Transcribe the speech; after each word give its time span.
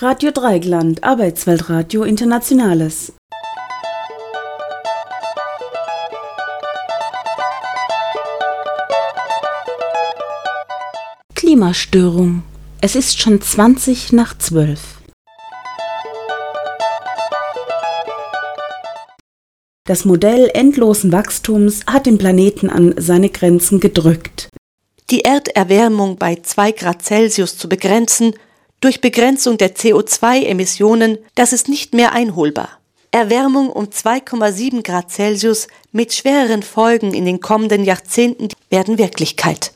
Radio 0.00 0.30
Dreigland, 0.30 1.02
Arbeitsweltradio 1.02 2.04
Internationales. 2.04 3.14
Klimastörung. 11.34 12.44
Es 12.80 12.94
ist 12.94 13.18
schon 13.18 13.40
20 13.40 14.12
nach 14.12 14.38
12. 14.38 14.78
Das 19.84 20.04
Modell 20.04 20.48
endlosen 20.54 21.10
Wachstums 21.10 21.80
hat 21.88 22.06
den 22.06 22.18
Planeten 22.18 22.70
an 22.70 22.94
seine 22.98 23.30
Grenzen 23.30 23.80
gedrückt. 23.80 24.48
Die 25.10 25.22
Erderwärmung 25.22 26.18
bei 26.18 26.36
2 26.36 26.70
Grad 26.70 27.02
Celsius 27.02 27.58
zu 27.58 27.68
begrenzen 27.68 28.34
durch 28.80 29.00
Begrenzung 29.00 29.58
der 29.58 29.74
CO2-Emissionen, 29.74 31.18
das 31.34 31.52
ist 31.52 31.68
nicht 31.68 31.94
mehr 31.94 32.12
einholbar. 32.12 32.78
Erwärmung 33.10 33.70
um 33.70 33.86
2,7 33.86 34.82
Grad 34.82 35.10
Celsius 35.10 35.68
mit 35.92 36.12
schwereren 36.12 36.62
Folgen 36.62 37.14
in 37.14 37.24
den 37.24 37.40
kommenden 37.40 37.84
Jahrzehnten 37.84 38.48
werden 38.70 38.98
Wirklichkeit. 38.98 39.72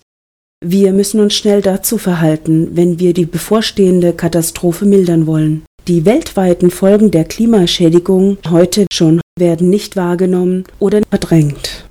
Wir 0.65 0.93
müssen 0.93 1.19
uns 1.19 1.35
schnell 1.35 1.61
dazu 1.61 1.99
verhalten, 1.99 2.77
wenn 2.77 3.01
wir 3.01 3.15
die 3.15 3.27
bevorstehende 3.27 4.13
Katastrophe 4.13 4.85
mildern 4.85 5.27
wollen. 5.27 5.65
Die 5.89 6.05
weltweiten 6.05 6.71
Folgen 6.71 7.11
der 7.11 7.25
Klimaschädigung 7.25 8.39
heute 8.49 8.87
schon 8.93 9.21
werden 9.37 9.71
nicht 9.71 9.97
wahrgenommen 9.97 10.65
oder 10.79 11.01
verdrängt. 11.11 11.82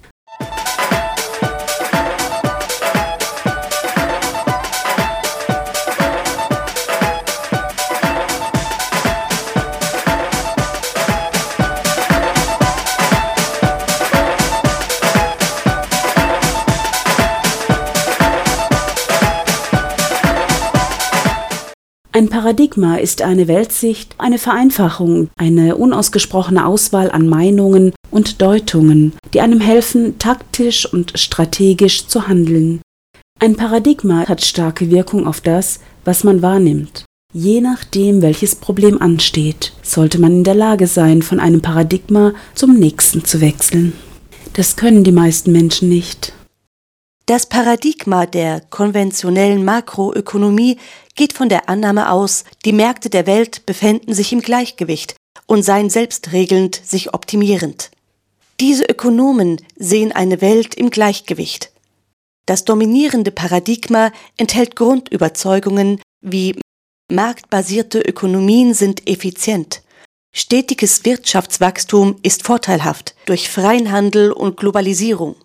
Ein 22.13 22.27
Paradigma 22.27 22.97
ist 22.97 23.21
eine 23.21 23.47
Weltsicht, 23.47 24.15
eine 24.17 24.37
Vereinfachung, 24.37 25.29
eine 25.37 25.77
unausgesprochene 25.77 26.65
Auswahl 26.65 27.09
an 27.09 27.29
Meinungen 27.29 27.93
und 28.09 28.41
Deutungen, 28.41 29.13
die 29.33 29.39
einem 29.39 29.61
helfen, 29.61 30.19
taktisch 30.19 30.91
und 30.91 31.13
strategisch 31.15 32.07
zu 32.07 32.27
handeln. 32.27 32.81
Ein 33.39 33.55
Paradigma 33.55 34.27
hat 34.27 34.43
starke 34.43 34.91
Wirkung 34.91 35.25
auf 35.25 35.39
das, 35.39 35.79
was 36.03 36.25
man 36.25 36.41
wahrnimmt. 36.41 37.05
Je 37.33 37.61
nachdem, 37.61 38.21
welches 38.21 38.55
Problem 38.55 39.01
ansteht, 39.01 39.71
sollte 39.81 40.19
man 40.19 40.33
in 40.33 40.43
der 40.43 40.55
Lage 40.55 40.87
sein, 40.87 41.21
von 41.21 41.39
einem 41.39 41.61
Paradigma 41.61 42.33
zum 42.55 42.73
nächsten 42.73 43.23
zu 43.23 43.39
wechseln. 43.39 43.93
Das 44.51 44.75
können 44.75 45.05
die 45.05 45.13
meisten 45.13 45.53
Menschen 45.53 45.87
nicht. 45.87 46.33
Das 47.25 47.45
Paradigma 47.45 48.25
der 48.25 48.61
konventionellen 48.61 49.63
Makroökonomie 49.63 50.77
geht 51.15 51.33
von 51.33 51.49
der 51.49 51.69
Annahme 51.69 52.11
aus, 52.11 52.43
die 52.65 52.73
Märkte 52.73 53.09
der 53.09 53.27
Welt 53.27 53.65
befänden 53.65 54.13
sich 54.13 54.33
im 54.33 54.41
Gleichgewicht 54.41 55.15
und 55.45 55.63
seien 55.63 55.89
selbstregelnd, 55.89 56.75
sich 56.83 57.13
optimierend. 57.13 57.91
Diese 58.59 58.83
Ökonomen 58.85 59.57
sehen 59.75 60.11
eine 60.11 60.41
Welt 60.41 60.75
im 60.75 60.89
Gleichgewicht. 60.89 61.71
Das 62.45 62.65
dominierende 62.65 63.31
Paradigma 63.31 64.11
enthält 64.37 64.75
Grundüberzeugungen 64.75 66.01
wie 66.21 66.55
marktbasierte 67.11 67.99
Ökonomien 67.99 68.73
sind 68.73 69.07
effizient, 69.07 69.81
stetiges 70.33 71.05
Wirtschaftswachstum 71.05 72.17
ist 72.23 72.43
vorteilhaft 72.43 73.15
durch 73.25 73.49
freien 73.49 73.91
Handel 73.91 74.31
und 74.31 74.57
Globalisierung. 74.57 75.35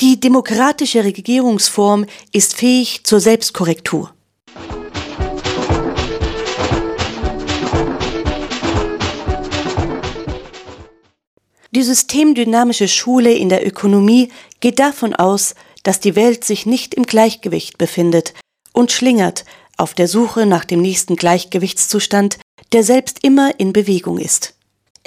Die 0.00 0.20
demokratische 0.20 1.02
Regierungsform 1.02 2.06
ist 2.32 2.54
fähig 2.54 3.02
zur 3.02 3.18
Selbstkorrektur. 3.18 4.14
Die 11.72 11.82
systemdynamische 11.82 12.86
Schule 12.86 13.32
in 13.32 13.48
der 13.48 13.66
Ökonomie 13.66 14.30
geht 14.60 14.78
davon 14.78 15.14
aus, 15.14 15.56
dass 15.82 15.98
die 15.98 16.14
Welt 16.14 16.44
sich 16.44 16.64
nicht 16.64 16.94
im 16.94 17.02
Gleichgewicht 17.02 17.76
befindet 17.76 18.34
und 18.72 18.92
schlingert 18.92 19.44
auf 19.76 19.94
der 19.94 20.06
Suche 20.06 20.46
nach 20.46 20.64
dem 20.64 20.80
nächsten 20.80 21.16
Gleichgewichtszustand, 21.16 22.38
der 22.72 22.84
selbst 22.84 23.24
immer 23.24 23.58
in 23.58 23.72
Bewegung 23.72 24.18
ist. 24.18 24.57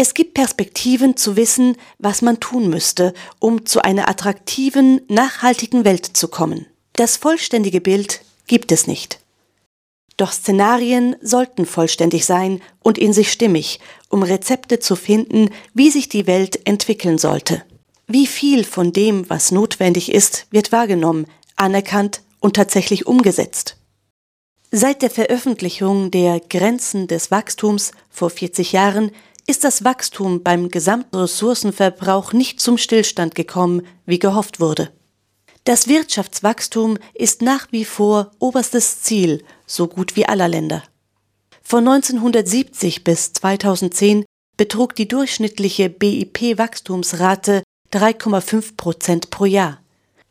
Es 0.01 0.15
gibt 0.15 0.33
Perspektiven 0.33 1.15
zu 1.15 1.35
wissen, 1.35 1.77
was 1.99 2.23
man 2.23 2.39
tun 2.39 2.71
müsste, 2.71 3.13
um 3.37 3.67
zu 3.67 3.83
einer 3.83 4.09
attraktiven, 4.09 5.01
nachhaltigen 5.09 5.85
Welt 5.85 6.03
zu 6.17 6.27
kommen. 6.27 6.65
Das 6.93 7.17
vollständige 7.17 7.81
Bild 7.81 8.21
gibt 8.47 8.71
es 8.71 8.87
nicht. 8.87 9.19
Doch 10.17 10.31
Szenarien 10.31 11.17
sollten 11.21 11.67
vollständig 11.67 12.25
sein 12.25 12.63
und 12.81 12.97
in 12.97 13.13
sich 13.13 13.31
stimmig, 13.31 13.79
um 14.09 14.23
Rezepte 14.23 14.79
zu 14.79 14.95
finden, 14.95 15.51
wie 15.75 15.91
sich 15.91 16.09
die 16.09 16.25
Welt 16.25 16.65
entwickeln 16.65 17.19
sollte. 17.19 17.61
Wie 18.07 18.25
viel 18.25 18.63
von 18.63 18.93
dem, 18.93 19.29
was 19.29 19.51
notwendig 19.51 20.11
ist, 20.11 20.47
wird 20.49 20.71
wahrgenommen, 20.71 21.27
anerkannt 21.57 22.23
und 22.39 22.55
tatsächlich 22.55 23.05
umgesetzt. 23.05 23.77
Seit 24.71 25.01
der 25.01 25.11
Veröffentlichung 25.11 26.09
der 26.09 26.39
Grenzen 26.39 27.05
des 27.05 27.29
Wachstums 27.29 27.91
vor 28.09 28.31
40 28.31 28.71
Jahren 28.71 29.11
ist 29.47 29.63
das 29.63 29.83
Wachstum 29.83 30.43
beim 30.43 30.69
gesamten 30.69 31.15
Ressourcenverbrauch 31.15 32.33
nicht 32.33 32.59
zum 32.59 32.77
Stillstand 32.77 33.35
gekommen, 33.35 33.85
wie 34.05 34.19
gehofft 34.19 34.59
wurde. 34.59 34.91
Das 35.63 35.87
Wirtschaftswachstum 35.87 36.97
ist 37.13 37.41
nach 37.41 37.67
wie 37.71 37.85
vor 37.85 38.31
oberstes 38.39 39.01
Ziel 39.01 39.43
so 39.67 39.87
gut 39.87 40.15
wie 40.15 40.25
aller 40.25 40.47
Länder. 40.47 40.83
Von 41.61 41.87
1970 41.87 43.03
bis 43.03 43.33
2010 43.33 44.25
betrug 44.57 44.95
die 44.95 45.07
durchschnittliche 45.07 45.89
BIP-Wachstumsrate 45.89 47.63
3,5 47.93 48.75
Prozent 48.75 49.29
pro 49.29 49.45
Jahr. 49.45 49.79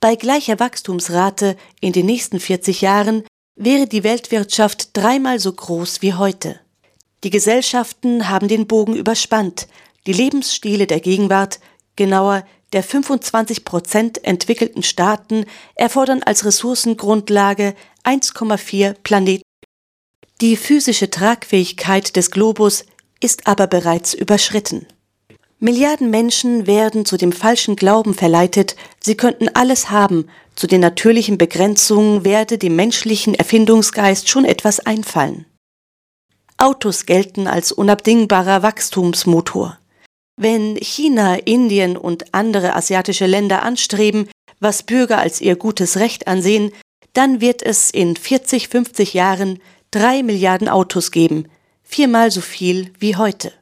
Bei 0.01 0.17
gleicher 0.17 0.59
Wachstumsrate 0.59 1.57
in 1.81 1.93
den 1.93 2.07
nächsten 2.07 2.41
40 2.41 2.81
Jahren 2.81 3.25
wäre 3.57 3.87
die 3.87 4.03
Weltwirtschaft 4.03 4.97
dreimal 4.97 5.39
so 5.39 5.53
groß 5.53 6.03
wie 6.03 6.15
heute. 6.15 6.59
Die 7.23 7.31
Gesellschaften 7.31 8.29
haben 8.29 8.49
den 8.49 8.67
Bogen 8.67 8.97
überspannt. 8.97 9.69
Die 10.07 10.13
Lebensstile 10.13 10.87
der 10.87 11.01
Gegenwart, 11.01 11.61
genauer 11.97 12.47
der 12.73 12.83
25 12.83 13.65
Prozent 13.65 14.25
entwickelten 14.25 14.83
Staaten, 14.83 15.45
erfordern 15.75 16.23
als 16.23 16.45
Ressourcengrundlage 16.45 17.75
1,4 18.05 18.95
Planeten. 19.03 19.43
Die 20.41 20.57
physische 20.57 21.11
Tragfähigkeit 21.11 22.17
des 22.17 22.31
Globus 22.31 22.87
ist 23.21 23.47
aber 23.47 23.67
bereits 23.67 24.15
überschritten. 24.15 24.87
Milliarden 25.59 26.09
Menschen 26.09 26.67
werden 26.67 27.05
zu 27.05 27.19
dem 27.19 27.33
falschen 27.33 27.77
Glauben 27.77 28.15
verleitet, 28.15 28.77
sie 28.99 29.15
könnten 29.15 29.51
alles 29.53 29.91
haben, 29.91 30.27
zu 30.57 30.67
den 30.67 30.81
natürlichen 30.81 31.37
Begrenzungen 31.37 32.25
werde 32.25 32.57
dem 32.57 32.77
menschlichen 32.77 33.35
Erfindungsgeist 33.35 34.31
schon 34.31 34.47
etwas 34.47 34.81
einfallen. 34.81 35.45
Autos 36.61 37.07
gelten 37.07 37.47
als 37.47 37.73
unabdingbarer 37.73 38.63
Wachstumsmotor. 38.63 39.79
Wenn 40.37 40.77
China, 40.77 41.37
Indien 41.37 41.97
und 41.97 42.35
andere 42.35 42.77
asiatische 42.77 43.27
Länder 43.27 43.63
anstreben, 43.63 44.29
was 44.61 44.83
Bürger 44.83 45.19
als 45.19 45.41
ihr 45.41 45.57
gutes 45.57 45.97
Recht 45.97 46.29
ansehen, 46.29 46.71
dann 47.15 47.41
wird 47.41 47.63
es 47.63 47.91
in 47.91 48.15
40, 48.15 48.69
50 48.69 49.15
Jahren 49.15 49.59
drei 49.91 50.23
Milliarden 50.23 50.69
Autos 50.69 51.11
geben, 51.13 51.47
viermal 51.83 52.31
so 52.31 52.43
viel 52.43 52.93
wie 52.99 53.17
heute. 53.17 53.53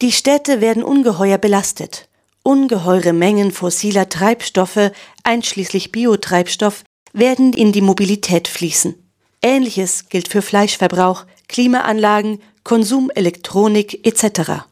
Die 0.00 0.12
Städte 0.12 0.60
werden 0.60 0.82
ungeheuer 0.82 1.38
belastet. 1.38 2.08
Ungeheure 2.42 3.12
Mengen 3.12 3.52
fossiler 3.52 4.08
Treibstoffe, 4.08 4.90
einschließlich 5.22 5.92
Biotreibstoff, 5.92 6.82
werden 7.12 7.52
in 7.52 7.70
die 7.70 7.82
Mobilität 7.82 8.48
fließen. 8.48 8.96
Ähnliches 9.42 10.08
gilt 10.08 10.26
für 10.26 10.42
Fleischverbrauch, 10.42 11.24
Klimaanlagen, 11.52 12.40
Konsumelektronik 12.64 14.06
etc. 14.06 14.64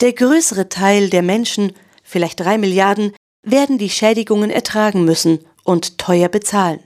Der 0.00 0.12
größere 0.12 0.68
Teil 0.68 1.10
der 1.10 1.22
Menschen, 1.22 1.72
vielleicht 2.04 2.38
drei 2.40 2.58
Milliarden, 2.58 3.12
werden 3.42 3.78
die 3.78 3.90
Schädigungen 3.90 4.50
ertragen 4.50 5.04
müssen 5.04 5.40
und 5.64 5.98
teuer 5.98 6.28
bezahlen. 6.28 6.80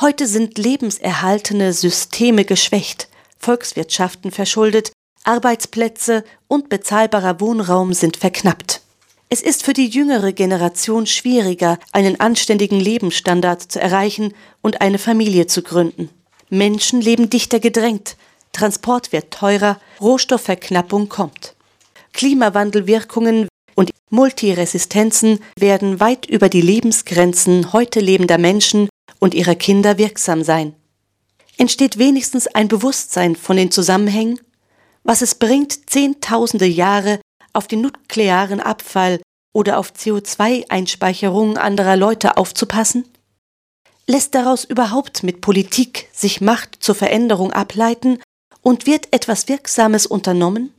Heute 0.00 0.26
sind 0.26 0.58
lebenserhaltene 0.58 1.72
Systeme 1.72 2.44
geschwächt, 2.44 3.08
Volkswirtschaften 3.38 4.30
verschuldet, 4.30 4.92
Arbeitsplätze 5.24 6.24
und 6.46 6.68
bezahlbarer 6.68 7.40
Wohnraum 7.40 7.94
sind 7.94 8.16
verknappt. 8.16 8.82
Es 9.30 9.40
ist 9.40 9.62
für 9.64 9.72
die 9.72 9.88
jüngere 9.88 10.32
Generation 10.32 11.06
schwieriger, 11.06 11.78
einen 11.92 12.20
anständigen 12.20 12.80
Lebensstandard 12.80 13.62
zu 13.62 13.80
erreichen 13.80 14.34
und 14.62 14.80
eine 14.80 14.98
Familie 14.98 15.46
zu 15.46 15.62
gründen. 15.62 16.10
Menschen 16.50 17.00
leben 17.00 17.30
dichter 17.30 17.60
gedrängt, 17.60 18.16
Transport 18.52 19.12
wird 19.12 19.30
teurer, 19.30 19.78
Rohstoffverknappung 20.00 21.08
kommt. 21.08 21.54
Klimawandelwirkungen 22.12 23.48
und 23.74 23.90
Multiresistenzen 24.10 25.40
werden 25.58 26.00
weit 26.00 26.26
über 26.26 26.48
die 26.48 26.60
Lebensgrenzen 26.60 27.72
heute 27.72 28.00
lebender 28.00 28.38
Menschen 28.38 28.88
und 29.20 29.34
ihrer 29.34 29.54
Kinder 29.54 29.98
wirksam 29.98 30.42
sein. 30.42 30.74
Entsteht 31.56 31.98
wenigstens 31.98 32.46
ein 32.46 32.68
Bewusstsein 32.68 33.36
von 33.36 33.56
den 33.56 33.70
Zusammenhängen, 33.70 34.40
was 35.04 35.22
es 35.22 35.34
bringt, 35.34 35.90
zehntausende 35.90 36.66
Jahre 36.66 37.20
auf 37.52 37.66
den 37.66 37.80
nuklearen 37.82 38.60
Abfall 38.60 39.20
oder 39.52 39.78
auf 39.78 39.92
CO2-Einspeicherungen 39.92 41.56
anderer 41.56 41.96
Leute 41.96 42.36
aufzupassen? 42.36 43.04
Lässt 44.10 44.34
daraus 44.34 44.64
überhaupt 44.64 45.22
mit 45.22 45.42
Politik 45.42 46.08
sich 46.14 46.40
Macht 46.40 46.82
zur 46.82 46.94
Veränderung 46.94 47.52
ableiten 47.52 48.18
und 48.62 48.86
wird 48.86 49.12
etwas 49.12 49.48
Wirksames 49.48 50.06
unternommen? 50.06 50.72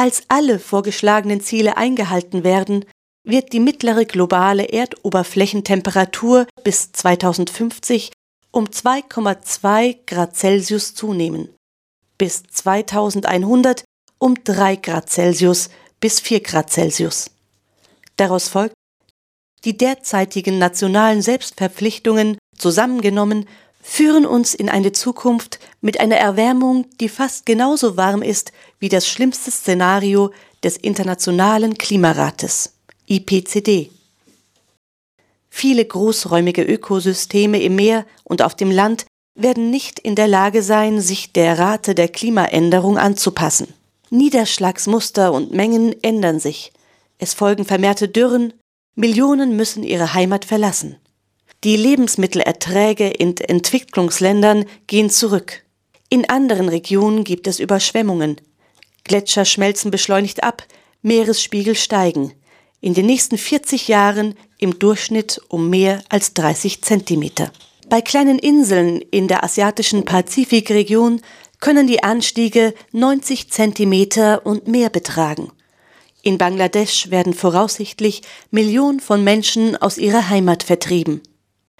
Falls 0.00 0.22
alle 0.28 0.58
vorgeschlagenen 0.58 1.42
Ziele 1.42 1.76
eingehalten 1.76 2.42
werden, 2.42 2.86
wird 3.22 3.52
die 3.52 3.60
mittlere 3.60 4.06
globale 4.06 4.70
Erdoberflächentemperatur 4.70 6.46
bis 6.64 6.90
2050 6.92 8.10
um 8.50 8.64
2,2 8.64 9.98
Grad 10.06 10.34
Celsius 10.34 10.94
zunehmen, 10.94 11.54
bis 12.16 12.44
2100 12.44 13.84
um 14.16 14.42
3 14.42 14.76
Grad 14.76 15.10
Celsius 15.10 15.68
bis 16.00 16.18
4 16.20 16.40
Grad 16.40 16.70
Celsius. 16.70 17.30
Daraus 18.16 18.48
folgt, 18.48 18.72
die 19.66 19.76
derzeitigen 19.76 20.58
nationalen 20.58 21.20
Selbstverpflichtungen 21.20 22.38
zusammengenommen 22.56 23.46
führen 23.80 24.26
uns 24.26 24.54
in 24.54 24.68
eine 24.68 24.92
Zukunft 24.92 25.58
mit 25.80 26.00
einer 26.00 26.16
Erwärmung, 26.16 26.86
die 27.00 27.08
fast 27.08 27.46
genauso 27.46 27.96
warm 27.96 28.22
ist 28.22 28.52
wie 28.78 28.88
das 28.88 29.08
schlimmste 29.08 29.50
Szenario 29.50 30.30
des 30.62 30.76
Internationalen 30.76 31.78
Klimarates 31.78 32.74
IPCD. 33.06 33.90
Viele 35.48 35.84
großräumige 35.84 36.62
Ökosysteme 36.62 37.60
im 37.60 37.74
Meer 37.74 38.06
und 38.24 38.42
auf 38.42 38.54
dem 38.54 38.70
Land 38.70 39.06
werden 39.34 39.70
nicht 39.70 39.98
in 39.98 40.14
der 40.14 40.28
Lage 40.28 40.62
sein, 40.62 41.00
sich 41.00 41.32
der 41.32 41.58
Rate 41.58 41.94
der 41.94 42.08
Klimaänderung 42.08 42.98
anzupassen. 42.98 43.68
Niederschlagsmuster 44.10 45.32
und 45.32 45.52
Mengen 45.52 45.94
ändern 46.02 46.40
sich. 46.40 46.72
Es 47.18 47.34
folgen 47.34 47.64
vermehrte 47.64 48.08
Dürren, 48.08 48.52
Millionen 48.94 49.56
müssen 49.56 49.82
ihre 49.82 50.14
Heimat 50.14 50.44
verlassen. 50.44 50.96
Die 51.62 51.76
Lebensmittelerträge 51.76 53.08
in 53.10 53.36
Entwicklungsländern 53.36 54.64
gehen 54.86 55.10
zurück. 55.10 55.62
In 56.08 56.26
anderen 56.26 56.70
Regionen 56.70 57.22
gibt 57.22 57.46
es 57.46 57.60
Überschwemmungen. 57.60 58.40
Gletscher 59.04 59.44
schmelzen 59.44 59.90
beschleunigt 59.90 60.42
ab, 60.42 60.64
Meeresspiegel 61.02 61.74
steigen. 61.74 62.32
In 62.80 62.94
den 62.94 63.04
nächsten 63.04 63.36
40 63.36 63.88
Jahren 63.88 64.36
im 64.56 64.78
Durchschnitt 64.78 65.38
um 65.48 65.68
mehr 65.68 66.02
als 66.08 66.32
30 66.32 66.80
Zentimeter. 66.80 67.52
Bei 67.90 68.00
kleinen 68.00 68.38
Inseln 68.38 69.02
in 69.10 69.28
der 69.28 69.44
asiatischen 69.44 70.06
Pazifikregion 70.06 71.20
können 71.60 71.86
die 71.86 72.02
Anstiege 72.02 72.72
90 72.92 73.50
Zentimeter 73.50 74.46
und 74.46 74.66
mehr 74.66 74.88
betragen. 74.88 75.52
In 76.22 76.38
Bangladesch 76.38 77.10
werden 77.10 77.34
voraussichtlich 77.34 78.22
Millionen 78.50 79.00
von 79.00 79.22
Menschen 79.22 79.76
aus 79.76 79.98
ihrer 79.98 80.30
Heimat 80.30 80.62
vertrieben. 80.62 81.20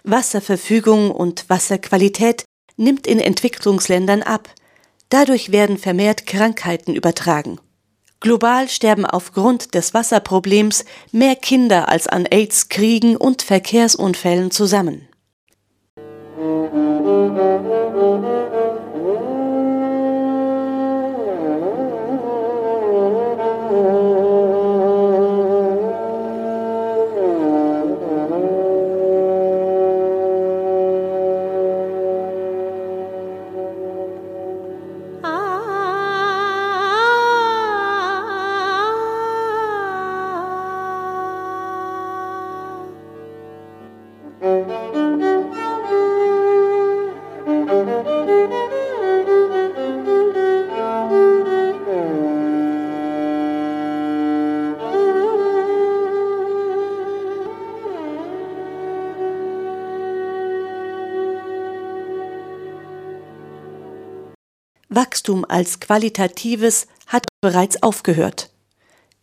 Wasserverfügung 0.05 1.11
und 1.11 1.49
Wasserqualität 1.49 2.45
nimmt 2.77 3.07
in 3.07 3.21
Entwicklungsländern 3.21 4.23
ab. 4.23 4.49
Dadurch 5.09 5.53
werden 5.53 5.79
vermehrt 5.79 6.27
Krankheiten 6.27 6.95
übertragen. 6.95 7.59
Global 8.21 8.69
sterben 8.69 9.07
aufgrund 9.07 9.75
des 9.75 9.95
Wasserproblems 9.95 10.85
mehr 11.11 11.37
Kinder 11.37 11.89
als 11.89 12.07
an 12.07 12.27
AIDS, 12.27 12.69
Kriegen 12.69 13.17
und 13.17 13.43
Verkehrsunfällen 13.43 14.51
zusammen. 14.51 15.09
Wachstum 65.11 65.45
als 65.45 65.81
qualitatives 65.81 66.87
hat 67.09 67.27
bereits 67.41 67.83
aufgehört. 67.83 68.49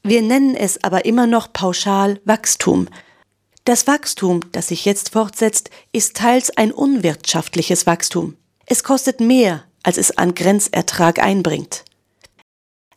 Wir 0.03 0.22
nennen 0.22 0.53
es 0.53 0.84
aber 0.84 1.06
immer 1.06 1.27
noch 1.27 1.53
pauschal 1.53 2.20
Wachstum. 2.25 2.89
Das 3.63 3.88
Wachstum, 3.88 4.41
das 4.51 4.67
sich 4.67 4.84
jetzt 4.84 5.13
fortsetzt, 5.13 5.70
ist 5.94 6.17
teils 6.17 6.50
ein 6.58 6.74
unwirtschaftliches 6.74 7.88
Wachstum. 7.88 8.36
Es 8.65 8.84
kostet 8.84 9.22
mehr, 9.22 9.63
als 9.82 9.98
es 9.98 10.17
an 10.17 10.36
Grenzertrag 10.36 11.20
einbringt. 11.20 11.86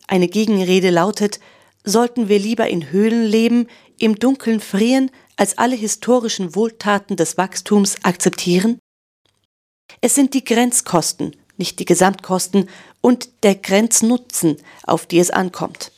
Eine 0.08 0.26
Gegenrede 0.26 0.90
lautet, 0.90 1.38
sollten 1.84 2.28
wir 2.28 2.40
lieber 2.40 2.66
in 2.66 2.90
Höhlen 2.90 3.24
leben, 3.24 3.68
im 4.00 4.16
Dunkeln 4.16 4.58
frieren, 4.58 5.12
als 5.36 5.58
alle 5.58 5.76
historischen 5.76 6.56
Wohltaten 6.56 7.14
des 7.14 7.38
Wachstums 7.38 7.98
akzeptieren? 8.02 8.80
Es 10.00 10.16
sind 10.16 10.34
die 10.34 10.42
Grenzkosten, 10.42 11.36
nicht 11.60 11.78
die 11.78 11.84
Gesamtkosten 11.84 12.68
und 13.00 13.28
der 13.44 13.54
Grenznutzen, 13.54 14.56
auf 14.82 15.06
die 15.06 15.20
es 15.20 15.30
ankommt. 15.30 15.92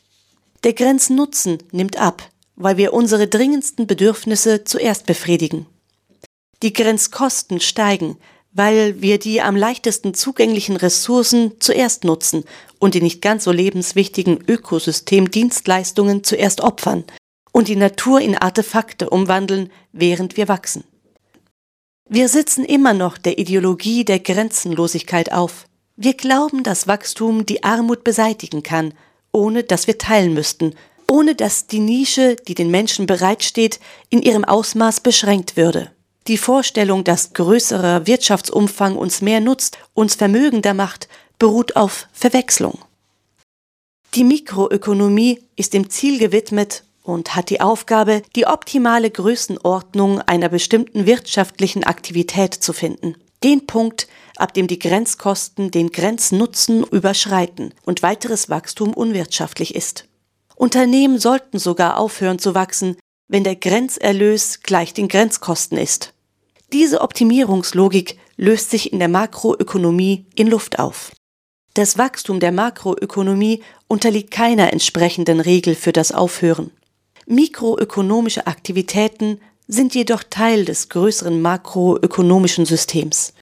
Der 0.64 0.74
Grenznutzen 0.74 1.58
nimmt 1.70 1.96
ab, 1.96 2.28
weil 2.56 2.76
wir 2.76 2.92
unsere 2.92 3.26
dringendsten 3.26 3.86
Bedürfnisse 3.86 4.64
zuerst 4.64 5.06
befriedigen. 5.06 5.66
Die 6.62 6.74
Grenzkosten 6.74 7.60
steigen, 7.60 8.18
weil 8.52 9.00
wir 9.00 9.18
die 9.18 9.40
am 9.40 9.56
leichtesten 9.56 10.12
zugänglichen 10.14 10.76
Ressourcen 10.76 11.52
zuerst 11.58 12.04
nutzen 12.04 12.44
und 12.78 12.94
die 12.94 13.00
nicht 13.00 13.22
ganz 13.22 13.44
so 13.44 13.50
lebenswichtigen 13.50 14.44
Ökosystemdienstleistungen 14.46 16.22
zuerst 16.22 16.60
opfern 16.60 17.04
und 17.52 17.68
die 17.68 17.76
Natur 17.76 18.20
in 18.20 18.36
Artefakte 18.36 19.10
umwandeln, 19.10 19.70
während 19.92 20.36
wir 20.36 20.48
wachsen. 20.48 20.84
Wir 22.14 22.28
sitzen 22.28 22.66
immer 22.66 22.92
noch 22.92 23.16
der 23.16 23.38
Ideologie 23.38 24.04
der 24.04 24.18
Grenzenlosigkeit 24.18 25.32
auf. 25.32 25.64
Wir 25.96 26.12
glauben, 26.12 26.62
dass 26.62 26.86
Wachstum 26.86 27.46
die 27.46 27.64
Armut 27.64 28.04
beseitigen 28.04 28.62
kann, 28.62 28.92
ohne 29.32 29.64
dass 29.64 29.86
wir 29.86 29.96
teilen 29.96 30.34
müssten, 30.34 30.74
ohne 31.08 31.34
dass 31.34 31.68
die 31.68 31.78
Nische, 31.78 32.36
die 32.36 32.54
den 32.54 32.70
Menschen 32.70 33.06
bereitsteht, 33.06 33.80
in 34.10 34.20
ihrem 34.20 34.44
Ausmaß 34.44 35.00
beschränkt 35.00 35.56
würde. 35.56 35.90
Die 36.26 36.36
Vorstellung, 36.36 37.02
dass 37.02 37.32
größerer 37.32 38.06
Wirtschaftsumfang 38.06 38.94
uns 38.94 39.22
mehr 39.22 39.40
nutzt, 39.40 39.78
uns 39.94 40.14
vermögender 40.14 40.74
macht, 40.74 41.08
beruht 41.38 41.76
auf 41.76 42.08
Verwechslung. 42.12 42.78
Die 44.12 44.24
Mikroökonomie 44.24 45.40
ist 45.56 45.72
dem 45.72 45.88
Ziel 45.88 46.18
gewidmet 46.18 46.84
und 47.02 47.34
hat 47.34 47.50
die 47.50 47.60
Aufgabe, 47.60 48.22
die 48.36 48.46
optimale 48.46 49.10
Größenordnung 49.10 50.20
einer 50.20 50.48
bestimmten 50.48 51.06
wirtschaftlichen 51.06 51.84
Aktivität 51.84 52.54
zu 52.54 52.72
finden. 52.72 53.16
Den 53.42 53.66
Punkt, 53.66 54.08
ab 54.36 54.54
dem 54.54 54.66
die 54.66 54.78
Grenzkosten 54.78 55.70
den 55.70 55.90
Grenznutzen 55.90 56.84
überschreiten 56.84 57.74
und 57.84 58.02
weiteres 58.02 58.48
Wachstum 58.48 58.94
unwirtschaftlich 58.94 59.74
ist. 59.74 60.06
Unternehmen 60.54 61.18
sollten 61.18 61.58
sogar 61.58 61.98
aufhören 61.98 62.38
zu 62.38 62.54
wachsen, 62.54 62.96
wenn 63.28 63.44
der 63.44 63.56
Grenzerlös 63.56 64.60
gleich 64.62 64.94
den 64.94 65.08
Grenzkosten 65.08 65.78
ist. 65.78 66.12
Diese 66.72 67.00
Optimierungslogik 67.00 68.18
löst 68.36 68.70
sich 68.70 68.92
in 68.92 68.98
der 68.98 69.08
Makroökonomie 69.08 70.26
in 70.34 70.46
Luft 70.46 70.78
auf. 70.78 71.12
Das 71.74 71.98
Wachstum 71.98 72.40
der 72.40 72.52
Makroökonomie 72.52 73.62
unterliegt 73.88 74.30
keiner 74.30 74.72
entsprechenden 74.72 75.40
Regel 75.40 75.74
für 75.74 75.92
das 75.92 76.12
Aufhören. 76.12 76.70
Mikroökonomische 77.26 78.46
Aktivitäten 78.46 79.40
sind 79.68 79.94
jedoch 79.94 80.22
Teil 80.28 80.64
des 80.64 80.88
größeren 80.88 81.40
makroökonomischen 81.40 82.66
Systems. 82.66 83.32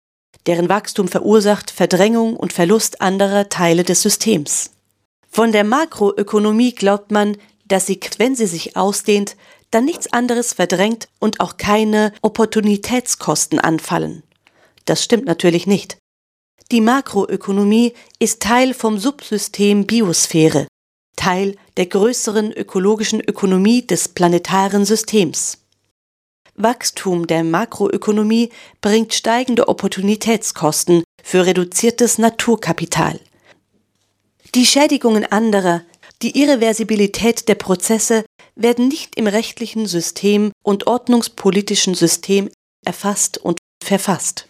Deren 0.46 0.68
Wachstum 0.68 1.08
verursacht 1.08 1.70
Verdrängung 1.70 2.36
und 2.36 2.52
Verlust 2.52 3.00
anderer 3.00 3.48
Teile 3.48 3.84
des 3.84 4.02
Systems. 4.02 4.70
Von 5.30 5.52
der 5.52 5.64
Makroökonomie 5.64 6.74
glaubt 6.74 7.10
man, 7.10 7.36
dass 7.66 7.86
sie, 7.86 8.00
wenn 8.18 8.34
sie 8.34 8.46
sich 8.46 8.76
ausdehnt, 8.76 9.36
dann 9.70 9.84
nichts 9.84 10.12
anderes 10.12 10.52
verdrängt 10.52 11.08
und 11.20 11.40
auch 11.40 11.56
keine 11.56 12.12
Opportunitätskosten 12.22 13.60
anfallen. 13.60 14.22
Das 14.84 15.04
stimmt 15.04 15.26
natürlich 15.26 15.66
nicht. 15.66 15.98
Die 16.72 16.80
Makroökonomie 16.80 17.94
ist 18.18 18.42
Teil 18.42 18.74
vom 18.74 18.98
Subsystem 18.98 19.86
Biosphäre, 19.86 20.66
Teil 21.20 21.56
der 21.76 21.84
größeren 21.84 22.50
ökologischen 22.50 23.20
Ökonomie 23.20 23.86
des 23.86 24.08
planetaren 24.08 24.86
Systems. 24.86 25.58
Wachstum 26.54 27.26
der 27.26 27.44
Makroökonomie 27.44 28.48
bringt 28.80 29.12
steigende 29.12 29.68
Opportunitätskosten 29.68 31.04
für 31.22 31.44
reduziertes 31.44 32.16
Naturkapital. 32.16 33.20
Die 34.54 34.64
Schädigungen 34.64 35.30
anderer, 35.30 35.82
die 36.22 36.40
Irreversibilität 36.40 37.48
der 37.48 37.54
Prozesse 37.54 38.24
werden 38.54 38.88
nicht 38.88 39.16
im 39.16 39.26
rechtlichen 39.26 39.86
System 39.86 40.52
und 40.64 40.86
ordnungspolitischen 40.86 41.94
System 41.94 42.48
erfasst 42.84 43.36
und 43.36 43.58
verfasst. 43.84 44.48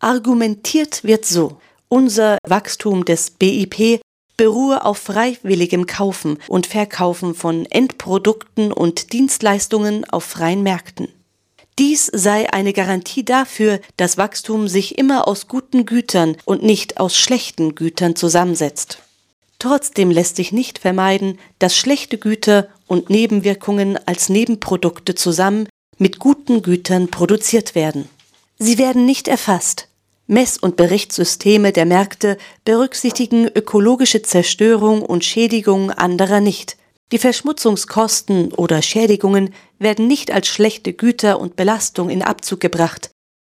Argumentiert 0.00 1.04
wird 1.04 1.26
so, 1.26 1.60
unser 1.88 2.38
Wachstum 2.46 3.04
des 3.04 3.30
BIP 3.30 4.00
beruhe 4.36 4.84
auf 4.84 4.98
freiwilligem 4.98 5.86
Kaufen 5.86 6.38
und 6.48 6.66
Verkaufen 6.66 7.34
von 7.34 7.66
Endprodukten 7.66 8.72
und 8.72 9.12
Dienstleistungen 9.12 10.04
auf 10.04 10.24
freien 10.24 10.62
Märkten. 10.62 11.08
Dies 11.78 12.06
sei 12.12 12.52
eine 12.52 12.72
Garantie 12.72 13.24
dafür, 13.24 13.80
dass 13.96 14.16
Wachstum 14.16 14.68
sich 14.68 14.96
immer 14.96 15.26
aus 15.26 15.48
guten 15.48 15.86
Gütern 15.86 16.36
und 16.44 16.62
nicht 16.62 17.00
aus 17.00 17.16
schlechten 17.16 17.74
Gütern 17.74 18.14
zusammensetzt. 18.14 18.98
Trotzdem 19.58 20.10
lässt 20.10 20.36
sich 20.36 20.52
nicht 20.52 20.78
vermeiden, 20.78 21.38
dass 21.58 21.76
schlechte 21.76 22.18
Güter 22.18 22.68
und 22.86 23.10
Nebenwirkungen 23.10 23.98
als 24.06 24.28
Nebenprodukte 24.28 25.14
zusammen 25.14 25.68
mit 25.98 26.18
guten 26.18 26.62
Gütern 26.62 27.08
produziert 27.08 27.74
werden. 27.74 28.08
Sie 28.58 28.78
werden 28.78 29.04
nicht 29.04 29.26
erfasst. 29.26 29.88
Mess- 30.26 30.56
und 30.56 30.76
Berichtssysteme 30.76 31.72
der 31.72 31.84
Märkte 31.84 32.38
berücksichtigen 32.64 33.46
ökologische 33.46 34.22
Zerstörung 34.22 35.02
und 35.02 35.24
Schädigung 35.24 35.90
anderer 35.90 36.40
nicht. 36.40 36.76
Die 37.12 37.18
Verschmutzungskosten 37.18 38.52
oder 38.54 38.80
Schädigungen 38.80 39.52
werden 39.78 40.06
nicht 40.06 40.30
als 40.30 40.48
schlechte 40.48 40.94
Güter 40.94 41.38
und 41.38 41.56
Belastung 41.56 42.08
in 42.08 42.22
Abzug 42.22 42.60
gebracht, 42.60 43.10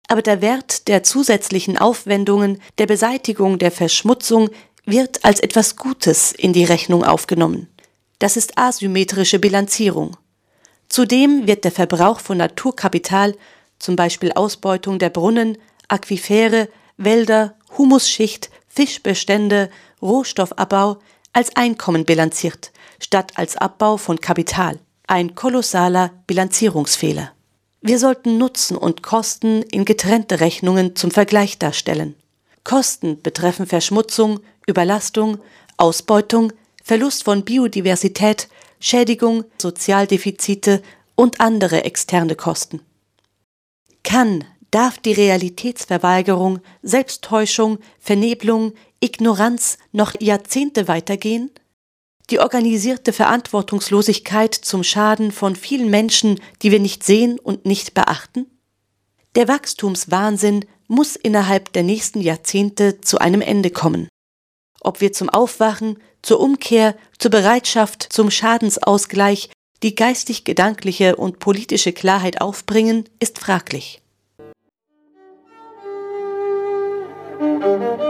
aber 0.08 0.22
der 0.22 0.42
Wert 0.42 0.88
der 0.88 1.04
zusätzlichen 1.04 1.78
Aufwendungen 1.78 2.62
der 2.78 2.86
Beseitigung 2.86 3.60
der 3.60 3.72
Verschmutzung 3.72 4.50
wird 4.86 5.24
als 5.26 5.42
etwas 5.42 5.76
Gutes 5.76 6.32
in 6.32 6.54
die 6.54 6.64
Rechnung 6.64 7.04
aufgenommen. 7.04 7.68
Das 8.20 8.38
ist 8.38 8.58
asymmetrische 8.58 9.40
Bilanzierung. 9.40 10.16
Zudem 10.90 11.48
wird 11.48 11.64
der 11.64 11.72
Verbrauch 11.72 12.20
von 12.20 12.38
Naturkapital, 12.38 13.36
zum 13.80 13.96
Beispiel 13.96 14.32
Ausbeutung 14.32 15.00
der 15.00 15.10
Brunnen, 15.10 15.58
Aquifere, 15.92 16.70
Wälder, 16.98 17.56
Humusschicht, 17.78 18.50
Fischbestände, 18.68 19.70
Rohstoffabbau, 20.02 21.00
als 21.34 21.56
Einkommen 21.56 22.06
bilanziert, 22.06 22.72
statt 23.00 23.34
als 23.36 23.58
Abbau 23.58 23.98
von 23.98 24.20
Kapital. 24.20 24.80
Ein 25.08 25.36
kolossaler 25.36 26.12
Bilanzierungsfehler. 26.28 27.32
Wir 27.82 28.00
sollten 28.00 28.38
Nutzen 28.38 28.78
und 28.78 29.02
Kosten 29.02 29.64
in 29.64 29.86
getrennte 29.86 30.40
Rechnungen 30.40 30.96
zum 30.96 31.12
Vergleich 31.12 31.58
darstellen. 31.58 32.16
Kosten 32.64 33.22
betreffen 33.22 33.66
Verschmutzung, 33.66 34.40
Überlastung, 34.68 35.40
Ausbeutung, 35.78 36.54
Verlust 36.84 37.24
von 37.24 37.44
Biodiversität, 37.44 38.50
Schädigung, 38.80 39.46
Sozialdefizite 39.58 40.82
und 41.16 41.42
andere 41.42 41.84
externe 41.84 42.36
Kosten. 42.36 42.82
Kann, 44.04 44.46
darf 44.72 44.98
die 44.98 45.14
Realitätsverweigerung, 45.14 46.60
Selbsttäuschung, 46.82 47.80
Vernebelung, 48.00 48.74
Ignoranz 49.02 49.78
noch 49.92 50.14
Jahrzehnte 50.20 50.88
weitergehen? 50.88 51.52
Die 52.30 52.40
organisierte 52.40 53.12
Verantwortungslosigkeit 53.12 54.56
zum 54.56 54.84
Schaden 54.84 55.32
von 55.32 55.56
vielen 55.56 55.90
Menschen, 55.90 56.40
die 56.62 56.72
wir 56.72 56.80
nicht 56.80 57.04
sehen 57.04 57.38
und 57.40 57.66
nicht 57.66 57.94
beachten? 57.94 58.48
Der 59.36 59.48
Wachstumswahnsinn 59.48 60.66
muss 60.88 61.16
innerhalb 61.16 61.74
der 61.74 61.84
nächsten 61.84 62.22
Jahrzehnte 62.22 63.02
zu 63.02 63.20
einem 63.20 63.42
Ende 63.42 63.70
kommen. 63.70 64.08
Ob 64.82 65.00
wir 65.02 65.14
zum 65.14 65.30
Aufwachen, 65.30 66.00
zur 66.22 66.40
Umkehr, 66.40 66.96
zur 67.18 67.32
Bereitschaft, 67.32 68.08
zum 68.12 68.32
Schadensausgleich 68.32 69.50
die 69.84 69.96
geistig-gedankliche 69.96 71.16
und 71.16 71.40
politische 71.40 71.92
Klarheit 71.92 72.42
aufbringen, 72.42 73.06
ist 73.20 73.40
fraglich. 73.40 74.01
Musik 77.62 78.01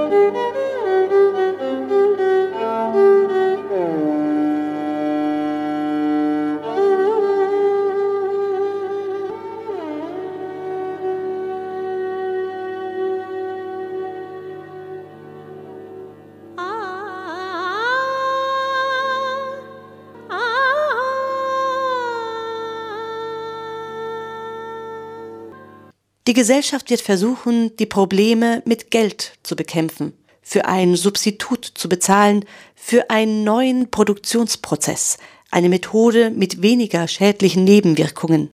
Die 26.32 26.36
Gesellschaft 26.36 26.90
wird 26.90 27.02
versuchen, 27.02 27.76
die 27.76 27.86
Probleme 27.86 28.64
mit 28.64 28.90
Geld 28.90 29.34
zu 29.44 29.58
bekämpfen, 29.58 30.14
für 30.42 30.64
ein 30.64 30.96
Substitut 30.96 31.66
zu 31.66 31.90
bezahlen, 31.90 32.46
für 32.74 33.10
einen 33.10 33.44
neuen 33.44 33.92
Produktionsprozess, 33.92 35.18
eine 35.50 35.68
Methode 35.68 36.30
mit 36.30 36.62
weniger 36.62 37.10
schädlichen 37.10 37.66
Nebenwirkungen, 37.66 38.50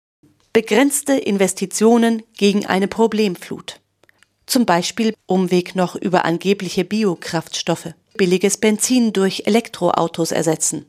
begrenzte 0.54 1.18
Investitionen 1.18 2.22
gegen 2.38 2.64
eine 2.64 2.88
Problemflut. 2.88 3.78
Zum 4.46 4.64
Beispiel 4.64 5.12
Umweg 5.26 5.76
noch 5.76 5.96
über 5.96 6.24
angebliche 6.24 6.86
Biokraftstoffe, 6.86 7.92
billiges 8.16 8.56
Benzin 8.56 9.12
durch 9.12 9.42
Elektroautos 9.44 10.32
ersetzen. 10.32 10.86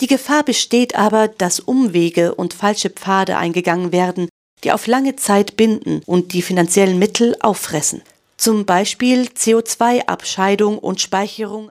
Die 0.00 0.06
Gefahr 0.06 0.42
besteht 0.42 0.96
aber, 0.96 1.28
dass 1.28 1.60
Umwege 1.60 2.34
und 2.34 2.52
falsche 2.52 2.90
Pfade 2.90 3.38
eingegangen 3.38 3.90
werden, 3.90 4.28
die 4.64 4.72
auf 4.72 4.86
lange 4.86 5.16
Zeit 5.16 5.56
binden 5.56 6.02
und 6.06 6.32
die 6.32 6.42
finanziellen 6.42 6.98
Mittel 6.98 7.36
auffressen. 7.40 8.02
Zum 8.36 8.64
Beispiel 8.64 9.28
CO2-Abscheidung 9.36 10.78
und 10.78 11.00
Speicherung. 11.00 11.70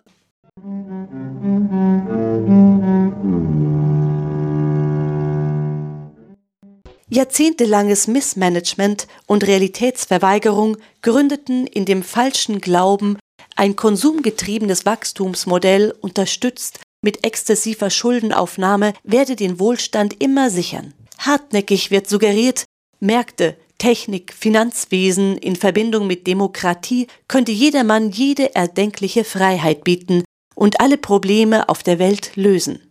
Jahrzehntelanges 7.12 8.08
Missmanagement 8.08 9.08
und 9.26 9.48
Realitätsverweigerung 9.48 10.78
gründeten 11.02 11.66
in 11.66 11.86
dem 11.86 12.04
falschen 12.04 12.62
Glauben, 12.62 13.18
ein 13.56 13.76
konsumgetriebenes 13.76 14.86
Wachstumsmodell 14.86 15.94
unterstützt 16.02 16.80
mit 17.02 17.26
exzessiver 17.26 17.90
Schuldenaufnahme 17.90 18.94
werde 19.04 19.36
den 19.36 19.60
Wohlstand 19.60 20.22
immer 20.22 20.50
sichern. 20.50 20.94
Hartnäckig 21.18 21.92
wird 21.92 22.08
suggeriert, 22.08 22.66
Märkte, 23.00 23.58
Technik, 23.78 24.34
Finanzwesen 24.34 25.38
in 25.38 25.56
Verbindung 25.56 26.06
mit 26.06 26.28
Demokratie 26.28 27.08
könnte 27.28 27.52
jedermann 27.52 28.12
jede 28.12 28.54
erdenkliche 28.56 29.24
Freiheit 29.24 29.84
bieten 29.84 30.24
und 30.54 30.82
alle 30.82 30.98
Probleme 30.98 31.70
auf 31.70 31.82
der 31.82 31.98
Welt 31.98 32.32
lösen. 32.36 32.89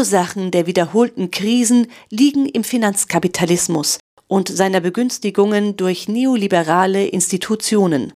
Ursachen 0.00 0.50
der 0.50 0.66
wiederholten 0.66 1.30
Krisen 1.30 1.86
liegen 2.08 2.46
im 2.46 2.64
Finanzkapitalismus 2.64 3.98
und 4.28 4.48
seiner 4.48 4.80
Begünstigungen 4.80 5.76
durch 5.76 6.08
neoliberale 6.08 7.06
Institutionen, 7.06 8.14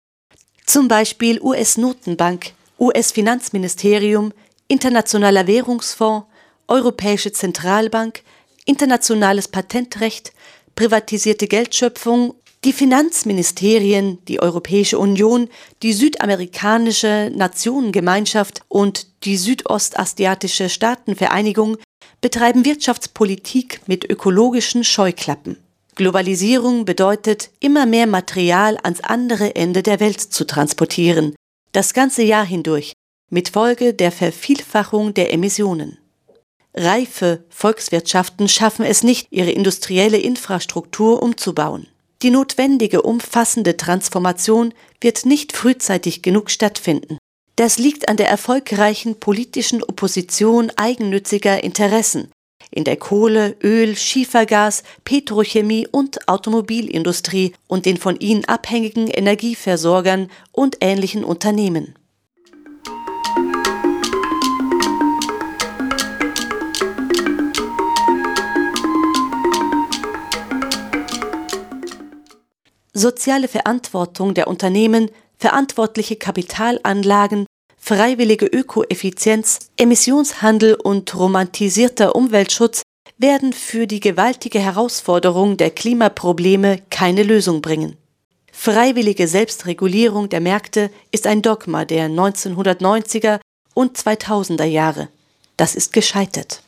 zum 0.65 0.89
Beispiel 0.89 1.43
US-Notenbank, 1.43 2.53
US-Finanzministerium, 2.79 4.33
Internationaler 4.67 5.47
Währungsfonds, 5.47 6.27
Europäische 6.69 7.33
Zentralbank, 7.33 8.23
internationales 8.65 9.49
Patentrecht, 9.49 10.33
privatisierte 10.77 11.49
Geldschöpfung 11.49 12.33
die 12.65 12.73
Finanzministerien, 12.73 14.19
die 14.27 14.41
Europäische 14.41 14.99
Union, 14.99 15.49
die 15.83 15.93
Südamerikanische 15.93 17.31
Nationengemeinschaft 17.35 18.63
und 18.69 19.07
die 19.25 19.37
Südostasiatische 19.37 20.69
Staatenvereinigung 20.69 21.77
betreiben 22.21 22.65
Wirtschaftspolitik 22.65 23.83
mit 23.87 24.09
ökologischen 24.09 24.83
Scheuklappen. 24.83 25.59
Globalisierung 25.95 26.87
bedeutet, 26.87 27.51
immer 27.61 27.87
mehr 27.87 28.07
Material 28.07 28.79
ans 28.83 29.01
andere 29.01 29.55
Ende 29.55 29.83
der 29.83 30.01
Welt 30.01 30.21
zu 30.21 30.45
transportieren, 30.45 31.37
das 31.73 31.93
ganze 31.93 32.23
Jahr 32.23 32.47
hindurch, 32.47 32.95
mit 33.31 33.51
Folge 33.51 33.95
der 33.95 34.11
Vervielfachung 34.11 35.13
der 35.15 35.33
Emissionen. 35.33 35.99
Reife 36.75 37.45
Volkswirtschaften 37.51 38.49
schaffen 38.49 38.85
es 38.85 39.03
nicht, 39.05 39.29
ihre 39.31 39.51
industrielle 39.51 40.19
Infrastruktur 40.19 41.23
umzubauen. 41.23 41.87
Die 42.25 42.31
notwendige 42.31 43.03
umfassende 43.03 43.77
Transformation 43.77 44.73
wird 45.03 45.27
nicht 45.27 45.55
frühzeitig 45.55 46.23
genug 46.23 46.51
stattfinden. 46.51 47.19
Das 47.57 47.79
liegt 47.79 48.09
an 48.09 48.17
der 48.17 48.31
erfolgreichen 48.31 49.21
politischen 49.21 49.83
Opposition 49.83 50.73
eigennütziger 50.75 51.63
Interessen 51.63 52.33
in 52.71 52.85
der 52.85 52.97
Kohle, 52.97 53.57
Öl, 53.63 53.95
Schiefergas, 53.95 54.85
Petrochemie 55.05 55.87
und 55.87 56.27
Automobilindustrie 56.27 57.53
und 57.69 57.85
den 57.85 57.99
von 57.99 58.17
ihnen 58.17 58.47
abhängigen 58.47 59.09
Energieversorgern 59.09 60.31
und 60.51 60.79
ähnlichen 60.81 61.25
Unternehmen. 61.25 61.95
Soziale 73.05 73.49
Verantwortung 73.49 74.33
der 74.33 74.49
Unternehmen, 74.49 75.11
verantwortliche 75.37 76.17
Kapitalanlagen, 76.17 77.45
freiwillige 77.77 78.47
Ökoeffizienz, 78.47 79.69
Emissionshandel 79.77 80.75
und 80.75 81.15
romantisierter 81.15 82.17
Umweltschutz 82.17 82.81
werden 83.19 83.53
für 83.53 83.87
die 83.87 84.01
gewaltige 84.01 84.59
Herausforderung 84.59 85.59
der 85.59 85.71
Klimaprobleme 85.71 86.81
keine 86.89 87.25
Lösung 87.25 87.61
bringen. 87.61 87.99
Freiwillige 88.51 89.29
Selbstregulierung 89.29 90.31
der 90.31 90.41
Märkte 90.41 90.91
ist 91.11 91.27
ein 91.27 91.43
Dogma 91.43 91.85
der 91.85 92.09
1990er 92.09 93.39
und 93.75 93.99
2000er 93.99 94.65
Jahre. 94.65 95.09
Das 95.59 95.75
ist 95.75 95.93
gescheitert. 95.93 96.63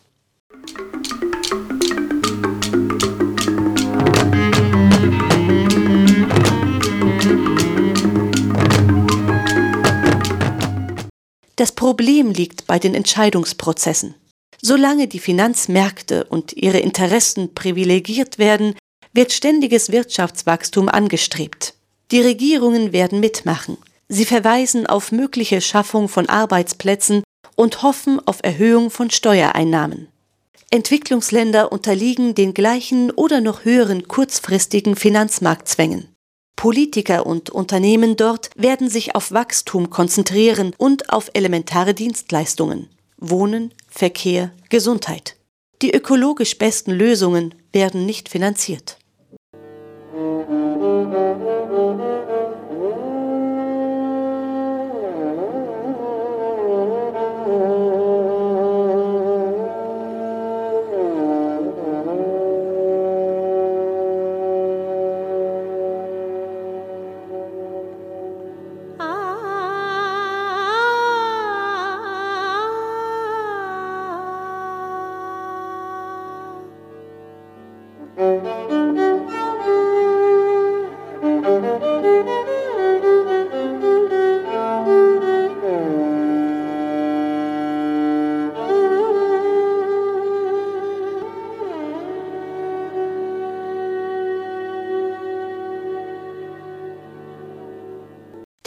Das 11.57 11.73
Problem 11.73 12.31
liegt 12.31 12.67
bei 12.67 12.79
den 12.79 12.95
Entscheidungsprozessen. 12.95 14.15
Solange 14.61 15.09
die 15.09 15.19
Finanzmärkte 15.19 16.25
und 16.25 16.53
ihre 16.53 16.79
Interessen 16.79 17.55
privilegiert 17.55 18.39
werden, 18.39 18.75
wird 19.13 19.33
ständiges 19.33 19.91
Wirtschaftswachstum 19.91 20.89
angestrebt. 20.89 21.75
Die 22.11 22.21
Regierungen 22.21 22.93
werden 22.93 23.21
mitmachen. 23.21 23.79
Sie 24.09 24.25
verweisen 24.25 24.87
auf 24.87 25.13
mögliche 25.13 25.61
Schaffung 25.61 26.09
von 26.09 26.29
Arbeitsplätzen 26.29 27.25
und 27.57 27.83
hoffen 27.83 28.21
auf 28.27 28.39
Erhöhung 28.43 28.91
von 28.91 29.11
Steuereinnahmen. 29.11 30.09
Entwicklungsländer 30.71 31.73
unterliegen 31.73 32.35
den 32.35 32.53
gleichen 32.53 33.11
oder 33.11 33.41
noch 33.41 33.65
höheren 33.65 34.09
kurzfristigen 34.09 34.95
Finanzmarktzwängen. 34.95 36.09
Politiker 36.57 37.27
und 37.27 37.51
Unternehmen 37.51 38.17
dort 38.17 38.51
werden 38.57 38.89
sich 38.89 39.15
auf 39.15 39.31
Wachstum 39.31 39.91
konzentrieren 39.91 40.73
und 40.79 41.11
auf 41.11 41.31
elementare 41.35 41.95
Dienstleistungen 41.95 42.89
Wohnen, 43.19 43.73
Verkehr, 43.89 44.53
Gesundheit. 44.69 45.37
Die 45.83 45.95
ökologisch 45.95 46.59
besten 46.59 46.91
Lösungen 46.91 47.55
werden 47.73 48.07
nicht 48.07 48.29
finanziert. 48.29 48.99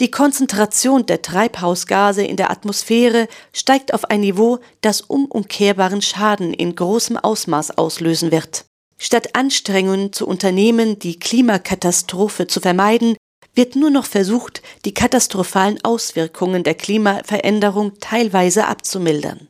Die 0.00 0.10
Konzentration 0.10 1.04
der 1.04 1.20
Treibhausgase 1.20 2.24
in 2.24 2.38
der 2.38 2.50
Atmosphäre 2.50 3.28
steigt 3.52 3.92
auf 3.92 4.06
ein 4.06 4.20
Niveau, 4.20 4.58
das 4.80 5.02
unumkehrbaren 5.02 6.00
Schaden 6.00 6.54
in 6.54 6.74
großem 6.74 7.18
Ausmaß 7.18 7.76
auslösen 7.76 8.32
wird. 8.32 8.64
Statt 8.96 9.36
Anstrengungen 9.36 10.14
zu 10.14 10.26
unternehmen, 10.26 10.98
die 10.98 11.18
Klimakatastrophe 11.18 12.46
zu 12.46 12.60
vermeiden, 12.60 13.14
wird 13.54 13.76
nur 13.76 13.90
noch 13.90 14.06
versucht, 14.06 14.62
die 14.86 14.94
katastrophalen 14.94 15.78
Auswirkungen 15.84 16.62
der 16.62 16.74
Klimaveränderung 16.76 17.98
teilweise 18.00 18.68
abzumildern. 18.68 19.48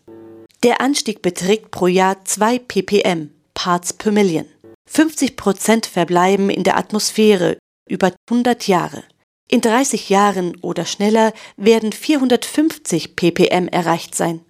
Der 0.64 0.80
Anstieg 0.80 1.22
beträgt 1.22 1.70
pro 1.70 1.86
Jahr 1.86 2.24
2 2.24 2.58
ppm, 2.58 3.30
Parts 3.54 3.92
per 3.92 4.10
Million. 4.10 4.46
50 4.88 5.36
Prozent 5.36 5.86
verbleiben 5.86 6.50
in 6.50 6.64
der 6.64 6.76
Atmosphäre 6.76 7.56
über 7.88 8.12
100 8.28 8.66
Jahre. 8.66 9.04
In 9.52 9.60
30 9.60 10.10
Jahren 10.10 10.56
oder 10.60 10.84
schneller 10.84 11.32
werden 11.56 11.90
450 11.90 13.16
ppm 13.16 13.66
erreicht 13.66 14.14
sein. 14.14 14.42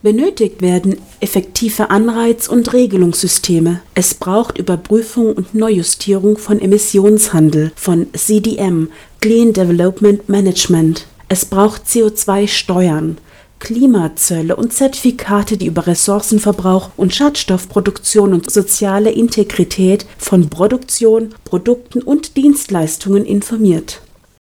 Benötigt 0.00 0.62
werden 0.62 0.96
effektive 1.20 1.90
Anreiz- 1.90 2.48
und 2.48 2.72
Regelungssysteme. 2.72 3.82
Es 3.94 4.14
braucht 4.14 4.56
Überprüfung 4.56 5.34
und 5.34 5.54
Neujustierung 5.54 6.38
von 6.38 6.60
Emissionshandel, 6.60 7.72
von 7.76 8.06
CDM, 8.14 8.90
Clean 9.20 9.52
Development 9.52 10.30
Management. 10.30 11.06
Es 11.28 11.44
braucht 11.44 11.84
CO2-Steuern, 11.84 13.18
Klimazölle 13.64 14.54
und 14.54 14.72
Zertifikate, 14.72 15.56
die 15.56 15.66
über 15.66 15.86
Ressourcenverbrauch 15.86 16.90
und 16.96 17.14
Schadstoffproduktion 17.14 18.32
und 18.32 18.50
soziale 18.50 19.10
Integrität 19.10 20.06
von 20.18 20.48
Produktion, 20.50 21.34
Produkten 21.44 22.02
und 22.02 22.36
Dienstleistungen 22.36 23.24
informiert 23.24 24.02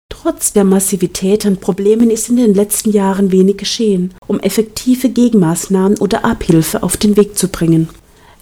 Trotz 0.09 0.53
der 0.53 0.65
Massivität 0.65 1.47
an 1.47 1.57
Problemen 1.59 2.11
ist 2.11 2.29
in 2.29 2.37
den 2.37 2.55
letzten 2.55 2.91
Jahren 2.91 3.33
wenig 3.33 3.59
geschehen, 3.59 4.15
um 4.27 4.41
effektive 4.41 5.09
Gegenmaßnahmen 5.09 5.99
oder 5.99 6.25
Abhilfe 6.25 6.83
auf 6.83 6.97
den 6.97 7.17
Weg 7.17 7.37
zu 7.37 7.49
bringen. 7.49 7.89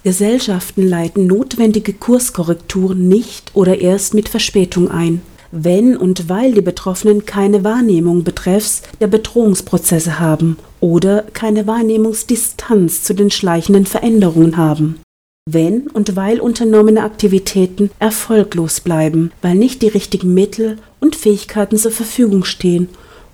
Gesellschaften 0.03 0.87
leiten 0.87 1.27
notwendige 1.27 1.93
Kurskorrekturen 1.93 3.09
nicht 3.09 3.51
oder 3.55 3.81
erst 3.81 4.15
mit 4.15 4.29
Verspätung 4.29 4.91
ein, 4.91 5.23
wenn 5.55 5.97
und 5.97 6.29
weil 6.29 6.53
die 6.53 6.61
Betroffenen 6.61 7.27
keine 7.27 7.65
Wahrnehmung 7.65 8.25
betreffs 8.25 8.83
der 9.01 9.07
Bedrohungsprozesse 9.07 10.19
haben 10.19 10.59
oder 10.81 11.23
keine 11.33 11.67
Wahrnehmungsdistanz 11.67 13.05
zu 13.05 13.15
den 13.15 13.31
schleichenden 13.31 13.87
Veränderungen 13.87 14.57
haben 14.57 15.01
wenn 15.47 15.89
und 15.89 16.17
weil 16.17 16.41
unternommene 16.41 17.03
Aktivitäten 17.03 17.91
erfolglos 17.99 18.81
bleiben, 18.81 19.31
weil 19.43 19.55
nicht 19.55 19.83
die 19.83 19.89
richtigen 19.89 20.33
Mittel 20.33 20.79
und 21.01 21.17
Fähigkeiten 21.17 21.77
zur 21.77 21.93
Verfügung 21.93 22.45
stehen 22.45 22.89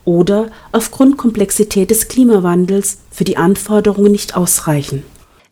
oder 0.04 0.50
aufgrund 0.72 1.18
Komplexität 1.18 1.90
des 1.90 2.08
Klimawandels 2.08 2.98
für 3.12 3.22
die 3.22 3.36
Anforderungen 3.36 4.10
nicht 4.10 4.36
ausreichen. 4.36 5.04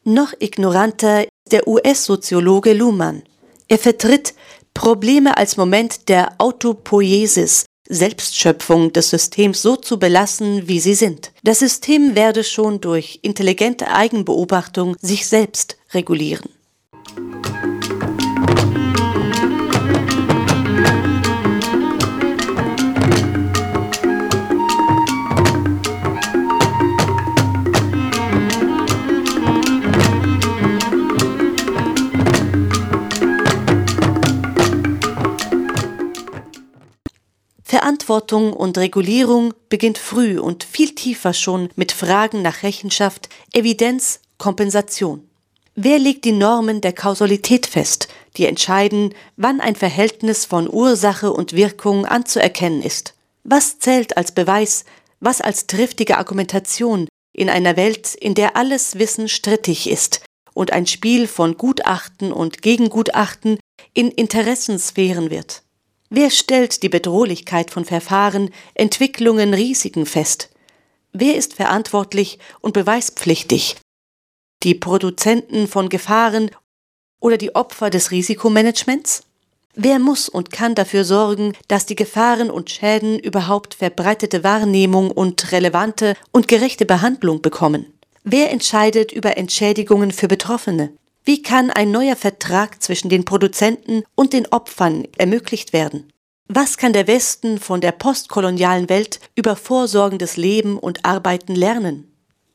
Noch 0.03 0.33
ignoranter 0.41 1.27
der 1.53 1.69
US-Soziologe 1.69 2.73
Luhmann. 2.73 3.23
Er 3.69 3.79
vertritt 3.79 4.35
Probleme 4.79 5.37
als 5.37 5.57
Moment 5.57 6.09
der 6.09 6.35
Autopoiesis, 6.39 7.65
Selbstschöpfung 7.89 8.93
des 8.93 9.11
Systems 9.11 9.61
so 9.61 9.75
zu 9.75 9.99
belassen, 9.99 10.69
wie 10.69 10.79
sie 10.79 10.95
sind. 10.95 11.33
Das 11.43 11.59
System 11.59 12.15
werde 12.15 12.45
schon 12.45 12.81
durch 12.81 13.19
intelligente 13.23 13.91
Eigenbeobachtung 13.91 14.95
sich 15.01 15.27
selbst 15.27 15.79
regulieren. 15.93 16.49
Verantwortung 37.69 38.55
und 38.55 38.79
Regulierung 38.79 39.53
beginnt 39.69 39.99
früh 39.99 40.39
und 40.41 40.65
viel 40.65 40.95
tiefer 40.95 41.35
schon 41.35 41.69
mit 41.77 41.93
Fragen 41.93 42.41
nach 42.41 42.63
Rechenschaft, 42.63 43.29
Evidenz, 43.53 44.21
Kompensation. 44.39 45.29
Wer 45.75 45.99
legt 45.99 46.25
die 46.25 46.33
Normen 46.33 46.81
der 46.81 46.95
Kausalität 46.95 47.67
fest, 47.67 48.09
die 48.39 48.47
entscheiden, 48.47 49.15
wann 49.37 49.61
ein 49.61 49.77
Verhältnis 49.77 50.47
von 50.47 50.67
Ursache 50.67 51.31
und 51.31 51.53
Wirkung 51.53 52.07
anzuerkennen 52.07 52.81
ist? 52.81 53.13
Was 53.45 53.79
zählt 53.79 54.17
als 54.17 54.33
Beweis, 54.33 54.87
was 55.21 55.43
als 55.43 55.67
triftige 55.67 56.17
Argumentation 56.17 57.07
in 57.35 57.51
einer 57.51 57.77
Welt, 57.77 58.15
in 58.15 58.35
der 58.35 58.57
alles 58.57 58.99
Wissen 58.99 59.29
strittig 59.29 59.91
ist 59.91 60.23
und 60.55 60.73
ein 60.73 60.87
Spiel 60.87 61.27
von 61.27 61.59
Gutachten 61.59 62.33
und 62.33 62.63
Gegengutachten 62.63 63.61
in 63.93 64.11
Interessensphären 64.11 65.29
wird? 65.29 65.65
Wer 66.11 66.31
stellt 66.31 66.83
die 66.83 66.89
Bedrohlichkeit 66.89 67.71
von 67.71 67.85
Verfahren, 67.85 68.51
Entwicklungen, 68.75 69.53
Risiken 69.53 70.07
fest? 70.07 70.49
Wer 71.13 71.37
ist 71.37 71.55
verantwortlich 71.55 72.39
und 72.61 72.73
beweispflichtig 72.73 73.77
die 74.63 74.75
Produzenten 74.75 75.69
von 75.69 75.89
Gefahren 75.89 76.51
oder 77.21 77.37
die 77.37 77.55
Opfer 77.55 77.91
des 77.91 78.11
Risikomanagements? 78.11 79.23
Wer 79.75 79.99
muss 79.99 80.29
und 80.29 80.51
kann 80.51 80.75
dafür 80.75 81.05
sorgen, 81.05 81.53
dass 81.69 81.87
die 81.87 81.95
Gefahren 81.95 82.51
und 82.51 82.71
Schäden 82.71 83.19
überhaupt 83.19 83.75
verbreitete 83.75 84.43
Wahrnehmung 84.43 85.11
und 85.11 85.53
relevante 85.53 86.15
und 86.33 86.49
gerechte 86.49 86.87
Behandlung 86.87 87.43
bekommen? 87.43 87.87
Wer 88.25 88.51
entscheidet 88.51 89.13
über 89.13 89.37
Entschädigungen 89.37 90.11
für 90.11 90.27
Betroffene? 90.27 90.91
Wie 91.29 91.43
kann 91.43 91.71
ein 91.71 91.91
neuer 91.91 92.17
Vertrag 92.17 92.83
zwischen 92.83 93.11
den 93.11 93.27
Produzenten 93.27 94.03
und 94.15 94.33
den 94.33 94.47
Opfern 94.47 95.07
ermöglicht 95.19 95.75
werden? 95.75 96.11
Was 96.47 96.79
kann 96.79 96.95
der 96.95 97.07
Westen 97.07 97.59
von 97.59 97.83
der 97.83 97.93
postkolonialen 97.93 98.89
Welt 98.89 99.21
über 99.35 99.55
vorsorgendes 99.55 100.39
Leben 100.39 100.79
und 100.79 101.05
Arbeiten 101.05 101.55
lernen? 101.55 102.11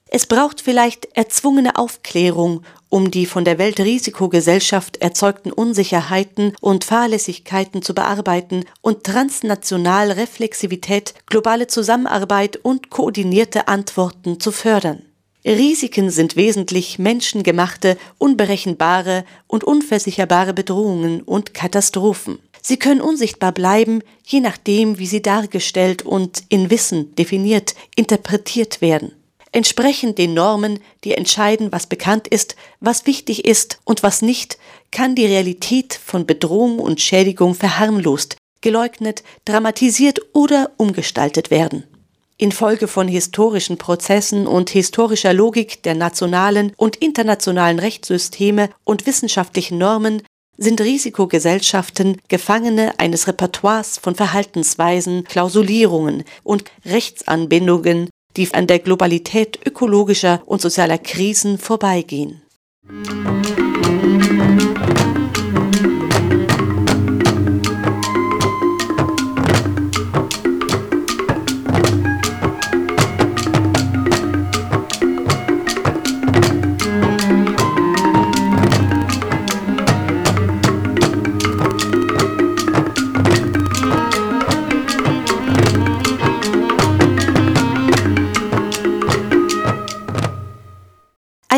Es 0.08 0.26
braucht 0.26 0.60
vielleicht 0.60 1.06
erzwungene 1.16 1.76
Aufklärung, 1.76 2.64
um 2.90 3.12
die 3.12 3.28
von 3.28 3.46
der 3.46 3.60
Weltrisikogesellschaft 3.60 4.98
erzeugten 4.98 5.52
Unsicherheiten 5.52 6.56
und 6.60 6.84
Fahrlässigkeiten 6.84 7.84
zu 7.84 7.94
bearbeiten 7.94 8.66
und 8.82 9.04
transnational 9.04 10.10
Reflexivität, 10.10 11.14
globale 11.28 11.68
Zusammenarbeit 11.68 12.58
und 12.58 12.90
koordinierte 12.90 13.68
Antworten 13.68 14.40
zu 14.40 14.52
fördern. 14.52 15.04
Risiken 15.45 16.10
sind 16.10 16.36
wesentlich 16.36 16.99
menschengemachte, 16.99 17.97
unberechenbare 18.17 19.25
und 19.47 19.63
unversicherbare 19.63 20.53
Bedrohungen 20.53 21.21
und 21.21 21.53
Katastrophen. 21.53 22.39
Sie 22.62 22.77
können 22.77 23.01
unsichtbar 23.01 23.51
bleiben, 23.51 24.01
je 24.25 24.39
nachdem, 24.39 24.99
wie 24.99 25.08
sie 25.08 25.21
dargestellt 25.21 26.03
und 26.03 26.43
in 26.47 26.69
Wissen 26.69 27.13
definiert, 27.15 27.75
interpretiert 27.95 28.79
werden 28.79 29.12
entsprechend 29.53 30.17
den 30.17 30.34
Normen, 30.34 30.79
die 31.06 31.13
entscheiden, 31.13 31.71
was 31.71 31.88
bekannt 31.88 32.27
ist, 32.27 32.58
was 32.82 33.06
wichtig 33.06 33.45
ist 33.45 33.79
und 33.86 34.03
was 34.03 34.21
nicht, 34.21 34.58
kann 34.91 35.15
die 35.15 35.25
Realität 35.25 35.93
von 35.93 36.25
Bedrohung 36.25 36.79
und 36.79 36.99
Schädigung 36.99 37.56
verharmlost, 37.56 38.36
geleugnet, 38.60 39.23
dramatisiert 39.45 40.19
oder 40.34 40.71
umgestaltet 40.77 41.51
werden. 41.51 41.86
Infolge 42.38 42.88
von 42.88 43.08
historischen 43.08 43.78
Prozessen 43.78 44.48
und 44.48 44.69
historischer 44.69 45.34
Logik 45.34 45.84
der 45.84 45.96
nationalen 45.96 46.74
und 46.78 46.96
internationalen 46.96 47.80
Rechtssysteme 47.80 48.69
und 48.84 49.06
wissenschaftlichen 49.06 49.78
Normen 49.78 50.24
sind 50.58 50.82
Risikogesellschaften 50.82 52.17
Gefangene 52.28 52.93
eines 53.00 53.28
Repertoires 53.28 53.98
von 53.98 54.15
Verhaltensweisen, 54.15 55.24
Klausulierungen 55.24 56.24
und 56.43 56.72
Rechtsanbindungen, 56.86 58.10
die 58.38 58.54
an 58.54 58.67
der 58.67 58.80
Globalität 58.80 59.60
ökologischer 59.65 60.41
und 60.46 60.62
sozialer 60.62 60.98
Krisen 60.98 61.58
vorbeigehen. 61.58 62.41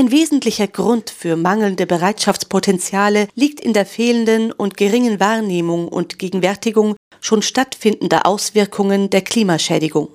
Ein 0.06 0.12
wesentlicher 0.12 0.68
Grund 0.68 1.10
für 1.10 1.36
mangelnde 1.36 1.88
Bereitschaftspotenziale 1.88 3.28
liegt 3.34 3.60
in 3.60 3.74
der 3.74 3.88
fehlenden 3.88 4.52
und 4.52 4.78
geringen 4.78 5.20
Wahrnehmung 5.20 5.88
und 5.88 6.20
Gegenwärtigung 6.20 6.96
schon 7.22 7.42
stattfindender 7.42 8.28
Auswirkungen 8.28 9.10
der 9.10 9.24
Klimaschädigung. 9.24 10.10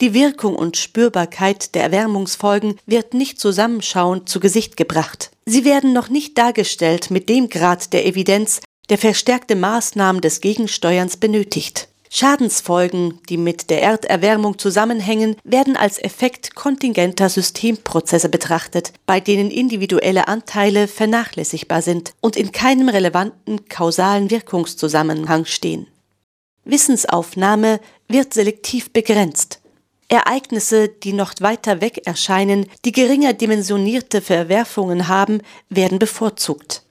Die 0.00 0.14
Wirkung 0.14 0.56
und 0.56 0.76
Spürbarkeit 0.76 1.76
der 1.76 1.84
Erwärmungsfolgen 1.84 2.80
wird 2.86 3.14
nicht 3.14 3.38
zusammenschauend 3.38 4.28
zu 4.28 4.40
Gesicht 4.40 4.76
gebracht. 4.76 5.30
Sie 5.44 5.64
werden 5.64 5.92
noch 5.92 6.08
nicht 6.08 6.36
dargestellt 6.36 7.12
mit 7.12 7.28
dem 7.28 7.48
Grad 7.48 7.92
der 7.92 8.04
Evidenz, 8.04 8.62
der 8.88 8.98
verstärkte 8.98 9.54
Maßnahmen 9.54 10.22
des 10.22 10.40
Gegensteuerns 10.40 11.18
benötigt. 11.18 11.86
Schadensfolgen, 12.16 13.20
die 13.28 13.36
mit 13.36 13.68
der 13.68 13.82
Erderwärmung 13.82 14.58
zusammenhängen, 14.58 15.36
werden 15.44 15.76
als 15.76 16.02
Effekt 16.02 16.54
kontingenter 16.54 17.28
Systemprozesse 17.28 18.30
betrachtet, 18.30 18.94
bei 19.04 19.20
denen 19.20 19.50
individuelle 19.50 20.26
Anteile 20.26 20.88
vernachlässigbar 20.88 21.82
sind 21.82 22.14
und 22.22 22.36
in 22.36 22.52
keinem 22.52 22.88
relevanten 22.88 23.68
kausalen 23.68 24.30
Wirkungszusammenhang 24.30 25.44
stehen. 25.44 25.88
Wissensaufnahme 26.64 27.80
wird 28.08 28.32
selektiv 28.32 28.94
begrenzt. 28.94 29.60
Ereignisse, 30.08 30.88
die 30.88 31.12
noch 31.12 31.34
weiter 31.40 31.82
weg 31.82 32.06
erscheinen, 32.06 32.64
die 32.86 32.92
geringer 32.92 33.34
dimensionierte 33.34 34.22
Verwerfungen 34.22 35.08
haben, 35.08 35.42
werden 35.68 35.98
bevorzugt. 35.98 36.82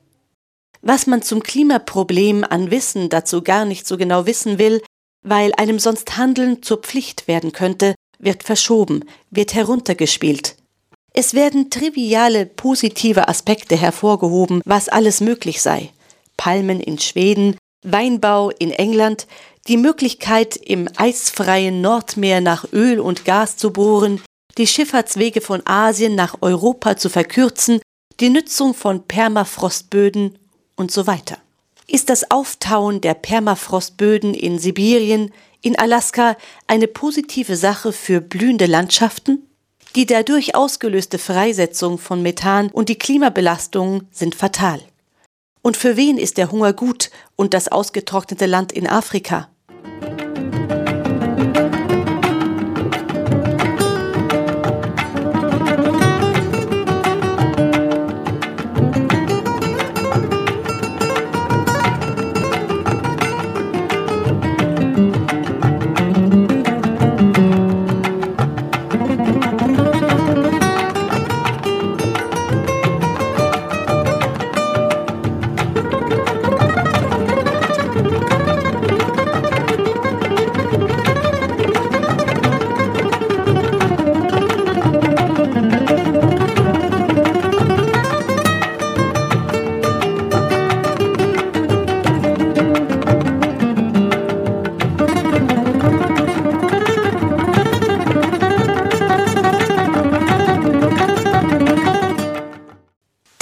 Was 0.83 1.07
man 1.07 1.23
zum 1.23 1.41
Klimaproblem 1.41 2.43
an 2.43 2.69
Wissen 2.69 3.09
dazu 3.09 3.41
gar 3.41 3.65
nicht 3.65 3.87
so 3.87 3.97
genau 3.97 4.27
wissen 4.27 4.59
will, 4.59 4.83
weil 5.25 5.51
einem 5.57 5.79
sonst 5.79 6.17
Handeln 6.17 6.61
zur 6.63 6.77
Pflicht 6.77 7.27
werden 7.27 7.51
könnte, 7.51 7.95
wird 8.19 8.43
verschoben, 8.43 9.03
wird 9.31 9.53
heruntergespielt. 9.53 10.55
Es 11.13 11.33
werden 11.33 11.69
triviale 11.69 12.45
positive 12.45 13.27
Aspekte 13.27 13.75
hervorgehoben, 13.75 14.61
was 14.65 14.87
alles 14.87 15.21
möglich 15.21 15.61
sei. 15.61 15.91
Palmen 16.37 16.79
in 16.79 16.99
Schweden, 16.99 17.57
Weinbau 17.83 18.49
in 18.51 18.71
England, 18.71 19.25
die 19.67 19.77
Möglichkeit, 19.77 20.57
im 20.57 20.87
eisfreien 20.95 21.81
Nordmeer 21.81 22.41
nach 22.41 22.65
Öl 22.71 22.99
und 22.99 23.25
Gas 23.25 23.57
zu 23.57 23.71
bohren, 23.71 24.21
die 24.57 24.67
Schifffahrtswege 24.67 25.41
von 25.41 25.65
Asien 25.65 26.15
nach 26.15 26.37
Europa 26.41 26.97
zu 26.97 27.09
verkürzen, 27.09 27.81
die 28.19 28.29
Nutzung 28.29 28.73
von 28.73 29.03
Permafrostböden 29.03 30.37
und 30.75 30.91
so 30.91 31.07
weiter. 31.07 31.37
Ist 31.87 32.09
das 32.09 32.31
Auftauen 32.31 32.99
der 32.99 33.13
Permafrostböden 33.13 34.33
in 34.33 34.57
Sibirien, 34.57 35.31
in 35.61 35.77
Alaska 35.77 36.35
eine 36.65 36.87
positive 36.87 37.55
Sache 37.55 37.93
für 37.93 38.21
blühende 38.21 38.65
Landschaften? 38.65 39.47
Die 39.95 40.07
dadurch 40.07 40.55
ausgelöste 40.55 41.19
Freisetzung 41.19 41.99
von 41.99 42.23
Methan 42.23 42.69
und 42.69 42.89
die 42.89 42.97
Klimabelastungen 42.97 44.07
sind 44.11 44.33
fatal. 44.33 44.81
Und 45.61 45.77
für 45.77 45.95
wen 45.95 46.17
ist 46.17 46.37
der 46.37 46.51
Hunger 46.51 46.73
gut 46.73 47.11
und 47.35 47.53
das 47.53 47.67
ausgetrocknete 47.67 48.47
Land 48.47 48.71
in 48.71 48.87
Afrika? 48.87 49.47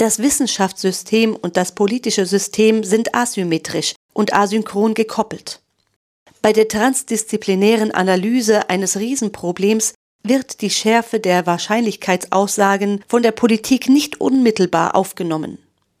Das 0.04 0.18
Wissenschaftssystem 0.18 1.34
und 1.34 1.56
das 1.56 1.72
politische 1.74 2.26
System 2.26 2.84
sind 2.84 3.14
asymmetrisch 3.14 3.94
und 4.12 4.34
asynchron 4.34 4.92
gekoppelt. 4.92 5.62
Bei 6.42 6.52
der 6.52 6.68
transdisziplinären 6.68 7.90
Analyse 7.90 8.68
eines 8.68 8.98
Riesenproblems 8.98 9.94
wird 10.22 10.60
die 10.60 10.68
Schärfe 10.68 11.20
der 11.20 11.46
Wahrscheinlichkeitsaussagen 11.46 13.02
von 13.08 13.22
der 13.22 13.32
Politik 13.32 13.88
nicht 13.88 14.20
unmittelbar 14.20 14.94
aufgenommen. 14.94 15.56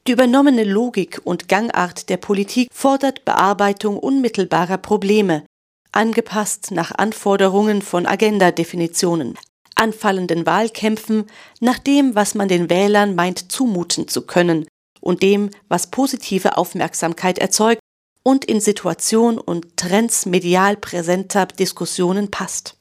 Die 0.06 0.12
übernommene 0.12 0.64
Logik 0.64 1.22
und 1.24 1.48
Gangart 1.48 2.10
der 2.10 2.18
Politik 2.18 2.68
fordert 2.74 3.24
Bearbeitung 3.24 3.98
unmittelbarer 3.98 4.76
Probleme, 4.76 5.46
angepasst 5.92 6.72
nach 6.72 6.92
Anforderungen 6.92 7.80
von 7.80 8.04
Agenda-Definitionen, 8.04 9.38
anfallenden 9.74 10.46
Wahlkämpfen 10.46 11.26
nach 11.60 11.78
dem, 11.78 12.14
was 12.14 12.34
man 12.34 12.48
den 12.48 12.70
Wählern 12.70 13.14
meint 13.14 13.50
zumuten 13.50 14.08
zu 14.08 14.22
können 14.22 14.66
und 15.00 15.22
dem, 15.22 15.50
was 15.68 15.88
positive 15.88 16.56
Aufmerksamkeit 16.56 17.38
erzeugt 17.38 17.80
und 18.22 18.44
in 18.44 18.60
Situation 18.60 19.38
und 19.38 19.76
Trends 19.76 20.26
medial 20.26 20.76
präsenter 20.76 21.46
Diskussionen 21.46 22.30
passt. 22.30 22.76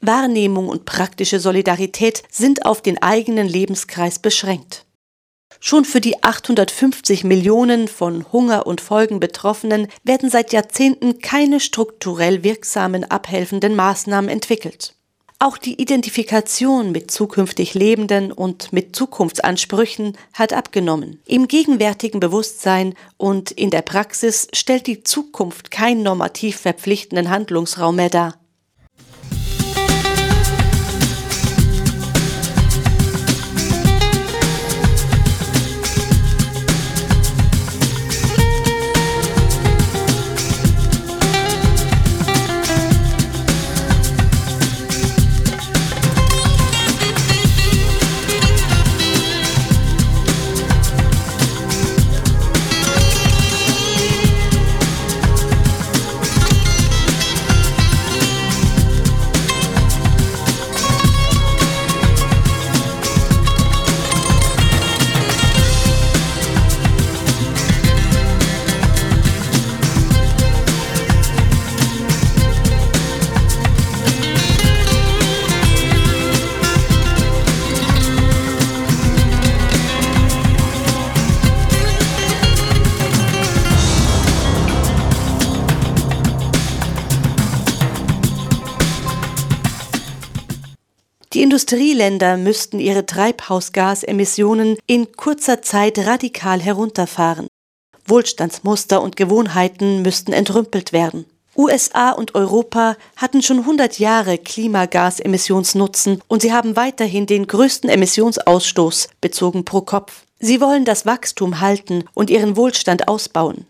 Wahrnehmung 0.00 0.68
und 0.68 0.84
praktische 0.84 1.38
Solidarität 1.38 2.22
sind 2.30 2.64
auf 2.66 2.82
den 2.82 3.02
eigenen 3.02 3.46
Lebenskreis 3.46 4.18
beschränkt. 4.18 4.84
Schon 5.60 5.84
für 5.84 6.00
die 6.00 6.24
850 6.24 7.22
Millionen 7.22 7.86
von 7.86 8.32
Hunger 8.32 8.66
und 8.66 8.80
Folgen 8.80 9.20
Betroffenen 9.20 9.86
werden 10.02 10.28
seit 10.28 10.52
Jahrzehnten 10.52 11.20
keine 11.20 11.60
strukturell 11.60 12.42
wirksamen 12.42 13.04
abhelfenden 13.04 13.76
Maßnahmen 13.76 14.28
entwickelt. 14.28 14.96
Auch 15.44 15.58
die 15.58 15.82
Identifikation 15.82 16.92
mit 16.92 17.10
zukünftig 17.10 17.74
Lebenden 17.74 18.30
und 18.30 18.72
mit 18.72 18.94
Zukunftsansprüchen 18.94 20.16
hat 20.34 20.52
abgenommen. 20.52 21.20
Im 21.26 21.48
gegenwärtigen 21.48 22.20
Bewusstsein 22.20 22.94
und 23.16 23.50
in 23.50 23.70
der 23.70 23.82
Praxis 23.82 24.46
stellt 24.52 24.86
die 24.86 25.02
Zukunft 25.02 25.72
keinen 25.72 26.04
normativ 26.04 26.58
verpflichtenden 26.58 27.28
Handlungsraum 27.28 27.96
mehr 27.96 28.08
dar. 28.08 28.34
Industrieländer 91.72 92.36
müssten 92.36 92.80
ihre 92.80 93.06
Treibhausgasemissionen 93.06 94.76
in 94.86 95.10
kurzer 95.12 95.62
Zeit 95.62 95.98
radikal 96.00 96.60
herunterfahren. 96.60 97.46
Wohlstandsmuster 98.04 99.00
und 99.00 99.16
Gewohnheiten 99.16 100.02
müssten 100.02 100.34
entrümpelt 100.34 100.92
werden. 100.92 101.24
USA 101.56 102.10
und 102.10 102.34
Europa 102.34 102.96
hatten 103.16 103.40
schon 103.40 103.60
100 103.60 103.98
Jahre 103.98 104.36
Klimagasemissionsnutzen 104.36 106.20
und 106.28 106.42
sie 106.42 106.52
haben 106.52 106.76
weiterhin 106.76 107.24
den 107.24 107.46
größten 107.46 107.88
Emissionsausstoß 107.88 109.08
bezogen 109.22 109.64
pro 109.64 109.80
Kopf. 109.80 110.24
Sie 110.40 110.60
wollen 110.60 110.84
das 110.84 111.06
Wachstum 111.06 111.60
halten 111.60 112.04
und 112.12 112.28
ihren 112.28 112.54
Wohlstand 112.58 113.08
ausbauen. 113.08 113.64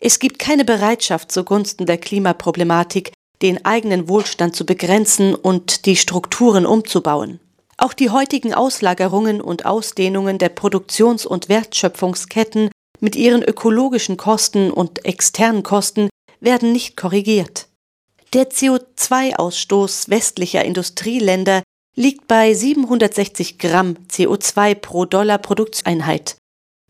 Es 0.00 0.18
gibt 0.18 0.38
keine 0.38 0.66
Bereitschaft 0.66 1.32
zugunsten 1.32 1.86
der 1.86 1.96
Klimaproblematik, 1.96 3.12
den 3.42 3.64
eigenen 3.64 4.08
Wohlstand 4.08 4.56
zu 4.56 4.66
begrenzen 4.66 5.34
und 5.34 5.86
die 5.86 5.96
Strukturen 5.96 6.66
umzubauen. 6.66 7.40
Auch 7.76 7.92
die 7.92 8.10
heutigen 8.10 8.54
Auslagerungen 8.54 9.40
und 9.40 9.64
Ausdehnungen 9.64 10.38
der 10.38 10.48
Produktions- 10.48 11.26
und 11.26 11.48
Wertschöpfungsketten 11.48 12.70
mit 13.00 13.14
ihren 13.14 13.42
ökologischen 13.42 14.16
Kosten 14.16 14.72
und 14.72 15.04
externen 15.04 15.62
Kosten 15.62 16.08
werden 16.40 16.72
nicht 16.72 16.96
korrigiert. 16.96 17.68
Der 18.32 18.50
CO2-Ausstoß 18.50 20.10
westlicher 20.10 20.64
Industrieländer 20.64 21.62
liegt 21.94 22.28
bei 22.28 22.52
760 22.52 23.58
Gramm 23.58 23.96
CO2 24.10 24.74
pro 24.74 25.04
Dollar 25.04 25.38
Produkteinheit. 25.38 26.36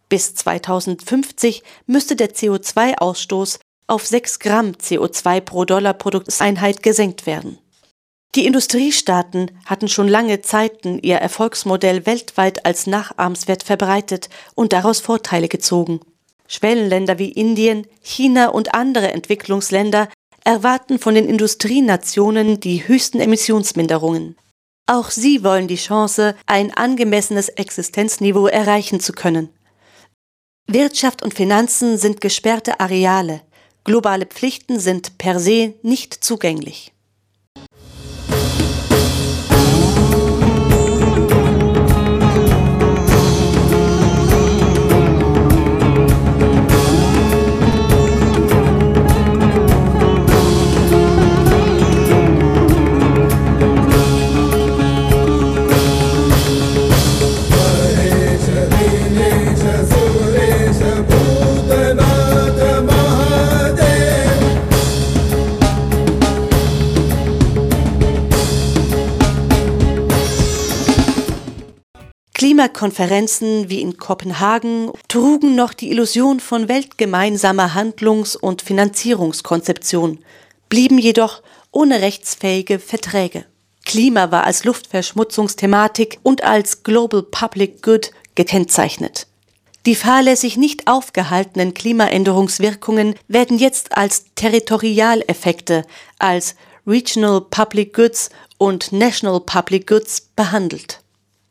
Bis 0.08 0.34
2050 0.34 1.62
müsste 1.86 2.16
der 2.16 2.34
CO2-Ausstoß 2.34 3.58
auf 3.88 4.06
6 4.06 4.38
Gramm 4.38 4.72
CO2 4.72 5.40
pro 5.40 5.64
Dollar 5.64 5.94
Produkteinheit 5.94 6.82
gesenkt 6.82 7.26
werden. 7.26 7.58
Die 8.34 8.46
Industriestaaten 8.46 9.50
hatten 9.64 9.88
schon 9.88 10.06
lange 10.06 10.42
Zeiten 10.42 10.98
ihr 11.00 11.16
Erfolgsmodell 11.16 12.06
weltweit 12.06 12.66
als 12.66 12.86
nachahmenswert 12.86 13.62
verbreitet 13.62 14.28
und 14.54 14.72
daraus 14.72 15.00
Vorteile 15.00 15.48
gezogen. 15.48 16.00
Schwellenländer 16.46 17.18
wie 17.18 17.32
Indien, 17.32 17.86
China 18.00 18.48
und 18.48 18.74
andere 18.74 19.10
Entwicklungsländer 19.12 20.08
erwarten 20.44 20.98
von 20.98 21.14
den 21.14 21.26
Industrienationen 21.26 22.60
die 22.60 22.86
höchsten 22.86 23.20
Emissionsminderungen. 23.20 24.36
Auch 24.86 25.10
sie 25.10 25.44
wollen 25.44 25.68
die 25.68 25.76
Chance, 25.76 26.34
ein 26.46 26.72
angemessenes 26.72 27.48
Existenzniveau 27.50 28.46
erreichen 28.46 29.00
zu 29.00 29.12
können. 29.12 29.50
Wirtschaft 30.66 31.22
und 31.22 31.34
Finanzen 31.34 31.98
sind 31.98 32.20
gesperrte 32.20 32.78
Areale. 32.80 33.42
Globale 33.88 34.26
Pflichten 34.26 34.78
sind 34.80 35.16
per 35.16 35.40
se 35.40 35.72
nicht 35.80 36.12
zugänglich. 36.12 36.92
Klimakonferenzen 72.78 73.68
wie 73.68 73.80
in 73.80 73.96
Kopenhagen 73.96 74.92
trugen 75.08 75.56
noch 75.56 75.74
die 75.74 75.90
Illusion 75.90 76.38
von 76.38 76.68
weltgemeinsamer 76.68 77.74
Handlungs- 77.74 78.36
und 78.36 78.62
Finanzierungskonzeption, 78.62 80.20
blieben 80.68 80.96
jedoch 80.96 81.42
ohne 81.72 82.00
rechtsfähige 82.00 82.78
Verträge. 82.78 83.46
Klima 83.84 84.30
war 84.30 84.44
als 84.44 84.62
Luftverschmutzungsthematik 84.62 86.20
und 86.22 86.44
als 86.44 86.84
Global 86.84 87.24
Public 87.24 87.82
Good 87.82 88.12
gekennzeichnet. 88.36 89.26
Die 89.84 89.96
fahrlässig 89.96 90.56
nicht 90.56 90.86
aufgehaltenen 90.86 91.74
Klimaänderungswirkungen 91.74 93.16
werden 93.26 93.58
jetzt 93.58 93.96
als 93.96 94.26
Territorialeffekte, 94.36 95.84
als 96.20 96.54
Regional 96.86 97.40
Public 97.40 97.92
Goods 97.92 98.30
und 98.56 98.92
National 98.92 99.40
Public 99.40 99.88
Goods 99.88 100.28
behandelt 100.36 101.00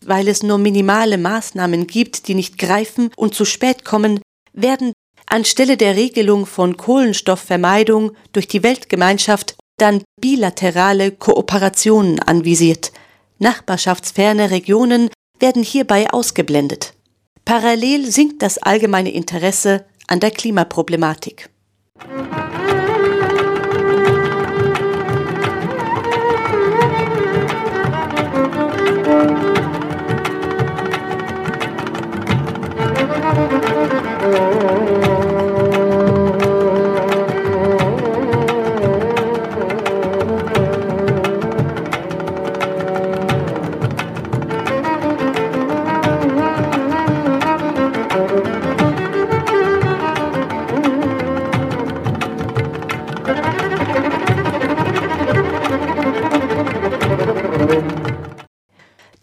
weil 0.08 0.28
es 0.30 0.42
nur 0.42 0.58
minimale 0.58 1.18
Maßnahmen 1.18 1.86
gibt, 1.86 2.28
die 2.28 2.34
nicht 2.34 2.58
greifen 2.58 3.12
und 3.18 3.36
zu 3.36 3.46
spät 3.46 3.84
kommen, 3.86 4.22
werden 4.54 4.94
anstelle 5.28 5.76
der 5.78 5.96
Regelung 5.96 6.46
von 6.46 6.78
Kohlenstoffvermeidung 6.78 8.14
durch 8.32 8.48
die 8.48 8.64
Weltgemeinschaft 8.64 9.56
dann 9.78 10.02
bilaterale 10.20 11.12
Kooperationen 11.12 12.20
anvisiert. 12.20 12.92
Nachbarschaftsferne 13.38 14.50
Regionen 14.50 15.10
werden 15.40 15.62
hierbei 15.62 16.10
ausgeblendet. 16.10 16.94
Parallel 17.46 18.10
sinkt 18.10 18.42
das 18.42 18.58
allgemeine 18.58 19.12
Interesse 19.12 19.86
an 20.08 20.20
der 20.20 20.32
Klimaproblematik. 20.32 21.50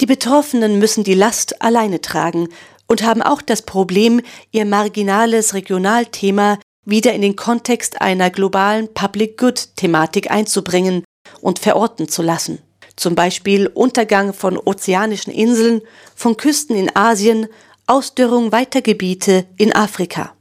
Die 0.05 0.07
Betroffenen 0.07 0.79
müssen 0.79 1.03
die 1.03 1.14
Last 1.14 1.62
alleine 1.62 1.98
tragen 2.03 2.48
und 2.87 3.03
haben 3.03 3.23
auch 3.23 3.42
das 3.42 3.62
Problem, 3.62 4.20
ihr 4.53 4.64
marginales 4.64 5.55
Regionalthema 5.55 6.59
wieder 6.85 7.12
in 7.12 7.23
den 7.23 7.37
Kontext 7.37 8.01
einer 8.01 8.31
globalen 8.31 8.92
Public 8.92 9.38
Good-Thematik 9.38 10.31
einzubringen 10.31 11.05
und 11.40 11.59
verorten 11.59 12.09
zu 12.09 12.23
lassen. 12.23 12.59
Zum 12.97 13.14
Beispiel 13.14 13.66
Untergang 13.66 14.33
von 14.33 14.57
ozeanischen 14.59 15.33
Inseln, 15.33 15.83
von 16.14 16.37
Küsten 16.37 16.77
in 16.77 16.94
Asien, 16.94 17.49
Ausdürrung 17.87 18.53
weiter 18.53 18.83
Gebiete 18.83 19.47
in 19.57 19.75
Afrika. 19.75 20.35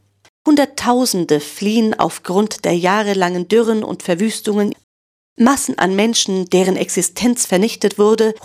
Hunderttausende 0.46 1.40
fliehen 1.40 1.98
aufgrund 1.98 2.66
der 2.66 2.76
jahrelangen 2.78 3.48
Dürren 3.48 3.84
und 3.84 4.04
Verwüstungen, 4.04 4.74
Massen 5.38 5.80
an 5.80 5.96
Menschen, 5.96 6.46
deren 6.50 6.76
Existenz 6.76 7.46
vernichtet 7.46 7.98
wurde, 7.98 8.36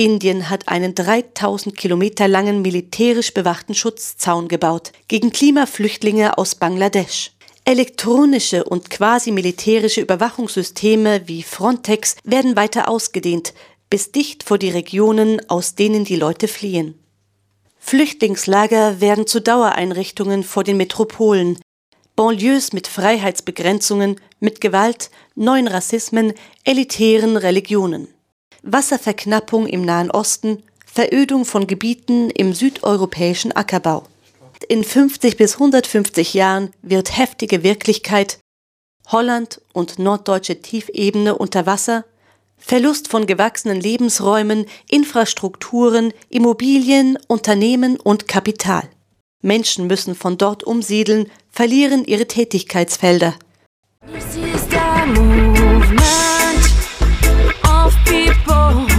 Indien 0.00 0.48
hat 0.48 0.66
einen 0.68 0.94
3000 0.94 1.76
Kilometer 1.76 2.26
langen 2.26 2.62
militärisch 2.62 3.34
bewachten 3.34 3.74
Schutzzaun 3.74 4.48
gebaut 4.48 4.92
gegen 5.08 5.30
Klimaflüchtlinge 5.30 6.38
aus 6.38 6.54
Bangladesch. 6.54 7.32
Elektronische 7.66 8.64
und 8.64 8.88
quasi 8.88 9.30
militärische 9.30 10.00
Überwachungssysteme 10.00 11.28
wie 11.28 11.42
Frontex 11.42 12.16
werden 12.24 12.56
weiter 12.56 12.88
ausgedehnt, 12.88 13.52
bis 13.90 14.10
dicht 14.10 14.42
vor 14.42 14.56
die 14.56 14.70
Regionen, 14.70 15.38
aus 15.50 15.74
denen 15.74 16.06
die 16.06 16.16
Leute 16.16 16.48
fliehen. 16.48 16.98
Flüchtlingslager 17.78 19.02
werden 19.02 19.26
zu 19.26 19.42
Dauereinrichtungen 19.42 20.44
vor 20.44 20.64
den 20.64 20.78
Metropolen, 20.78 21.58
Banlieues 22.16 22.72
mit 22.72 22.86
Freiheitsbegrenzungen, 22.86 24.18
mit 24.38 24.62
Gewalt, 24.62 25.10
neuen 25.34 25.68
Rassismen, 25.68 26.32
elitären 26.64 27.36
Religionen. 27.36 28.08
Wasserverknappung 28.62 29.66
im 29.66 29.84
Nahen 29.84 30.10
Osten, 30.10 30.62
Verödung 30.84 31.44
von 31.44 31.66
Gebieten 31.66 32.30
im 32.30 32.52
südeuropäischen 32.52 33.52
Ackerbau. 33.52 34.04
In 34.68 34.84
50 34.84 35.36
bis 35.36 35.54
150 35.54 36.34
Jahren 36.34 36.70
wird 36.82 37.16
heftige 37.16 37.62
Wirklichkeit 37.62 38.38
Holland 39.08 39.60
und 39.72 39.98
norddeutsche 39.98 40.60
Tiefebene 40.60 41.36
unter 41.36 41.66
Wasser, 41.66 42.04
Verlust 42.58 43.08
von 43.08 43.26
gewachsenen 43.26 43.80
Lebensräumen, 43.80 44.66
Infrastrukturen, 44.88 46.12
Immobilien, 46.28 47.18
Unternehmen 47.26 47.98
und 47.98 48.28
Kapital. 48.28 48.88
Menschen 49.42 49.86
müssen 49.86 50.14
von 50.14 50.36
dort 50.36 50.62
umsiedeln, 50.64 51.30
verlieren 51.50 52.04
ihre 52.04 52.26
Tätigkeitsfelder. 52.26 53.34
people 58.50 58.89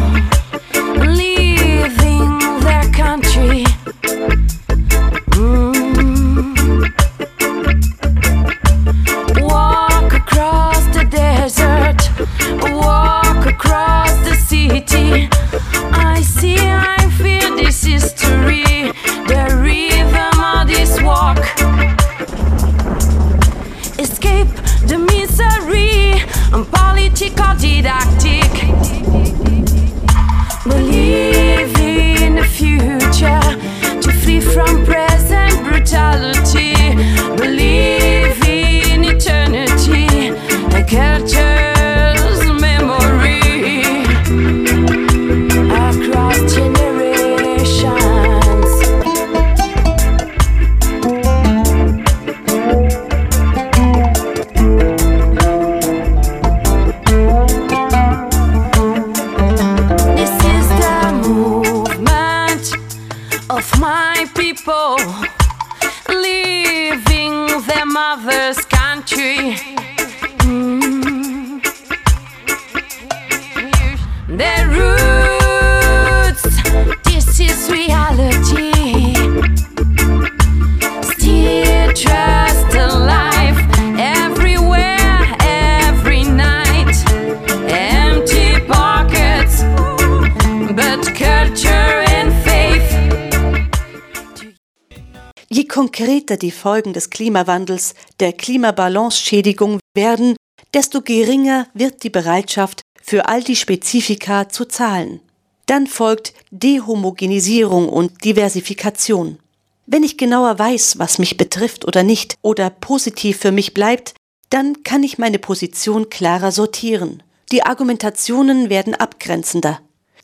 Folgen 96.62 96.94
des 96.94 97.10
Klimawandels, 97.10 97.96
der 98.20 98.34
Klimabalance-Schädigung 98.34 99.80
werden, 99.96 100.36
desto 100.76 101.02
geringer 101.02 101.68
wird 101.74 102.04
die 102.04 102.12
Bereitschaft, 102.12 102.84
für 103.02 103.28
all 103.28 103.42
die 103.44 103.56
Spezifika 103.56 104.48
zu 104.48 104.66
zahlen. 104.66 105.22
Dann 105.66 105.88
folgt 105.88 106.34
Dehomogenisierung 106.52 107.90
und 107.90 108.24
Diversifikation. 108.24 109.40
Wenn 109.88 110.04
ich 110.04 110.18
genauer 110.18 110.60
weiß, 110.60 111.00
was 111.00 111.18
mich 111.18 111.36
betrifft 111.36 111.84
oder 111.86 112.04
nicht, 112.04 112.36
oder 112.44 112.70
positiv 112.70 113.40
für 113.40 113.52
mich 113.52 113.74
bleibt, 113.74 114.14
dann 114.52 114.84
kann 114.84 115.02
ich 115.02 115.18
meine 115.18 115.40
Position 115.40 116.10
klarer 116.10 116.52
sortieren. 116.52 117.24
Die 117.52 117.64
Argumentationen 117.64 118.70
werden 118.70 118.94
abgrenzender. 118.94 119.80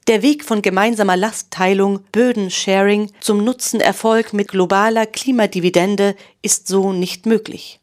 Der 0.07 0.21
Weg 0.21 0.45
von 0.45 0.61
gemeinsamer 0.61 1.17
Lastteilung, 1.17 1.99
Böden-Sharing 2.13 3.11
zum 3.19 3.43
Nutzenerfolg 3.43 4.31
mit 4.31 4.47
globaler 4.47 5.05
Klimadividende 5.05 6.15
ist 6.41 6.69
so 6.69 6.93
nicht 6.93 7.25
möglich. 7.25 7.81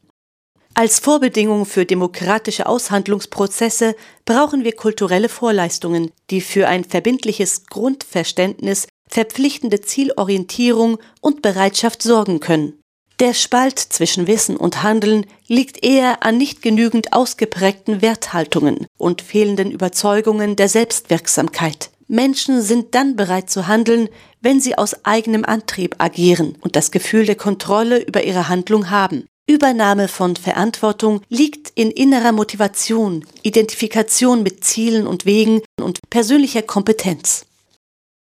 Als 0.73 1.01
Vorbedingung 1.01 1.67
für 1.67 1.85
demokratische 1.85 2.65
Aushandlungsprozesse 2.67 3.95
brauchen 4.25 4.65
wir 4.65 4.75
kulturelle 4.75 5.29
Vorleistungen, 5.29 6.13
die 6.31 6.41
für 6.41 6.67
ein 6.67 6.85
verbindliches 6.85 7.67
Grundverständnis, 7.67 8.89
verpflichtende 9.07 9.83
Zielorientierung 9.83 10.99
und 11.21 11.43
Bereitschaft 11.43 12.01
sorgen 12.01 12.41
können. 12.41 12.81
Der 13.21 13.35
Spalt 13.35 13.79
zwischen 13.79 14.27
Wissen 14.27 14.57
und 14.57 14.83
Handeln 14.83 15.27
liegt 15.47 15.85
eher 15.85 16.25
an 16.25 16.39
nicht 16.39 16.63
genügend 16.63 17.13
ausgeprägten 17.13 18.01
Werthaltungen 18.01 18.87
und 18.99 19.21
fehlenden 19.21 19.71
Überzeugungen 19.71 20.57
der 20.57 20.69
Selbstwirksamkeit. 20.69 21.91
Menschen 22.07 22.63
sind 22.63 22.95
dann 22.95 23.17
bereit 23.17 23.51
zu 23.51 23.67
handeln, 23.67 24.09
wenn 24.41 24.61
sie 24.61 24.77
aus 24.77 25.05
eigenem 25.05 25.45
Antrieb 25.45 25.97
agieren 25.99 26.57
und 26.61 26.77
das 26.77 26.91
Gefühl 26.91 27.27
der 27.27 27.37
Kontrolle 27.37 28.03
über 28.03 28.25
ihre 28.25 28.49
Handlung 28.49 28.91
haben. 28.91 29.27
Übernahme 29.47 30.09
von 30.09 30.37
Verantwortung 30.37 31.21
liegt 31.29 31.71
in 31.75 31.91
innerer 31.91 32.33
Motivation, 32.33 33.27
Identifikation 33.43 34.43
mit 34.43 34.65
Zielen 34.65 35.07
und 35.07 35.27
Wegen 35.27 35.61
und 35.81 36.01
persönlicher 36.09 36.63
Kompetenz. 36.63 37.45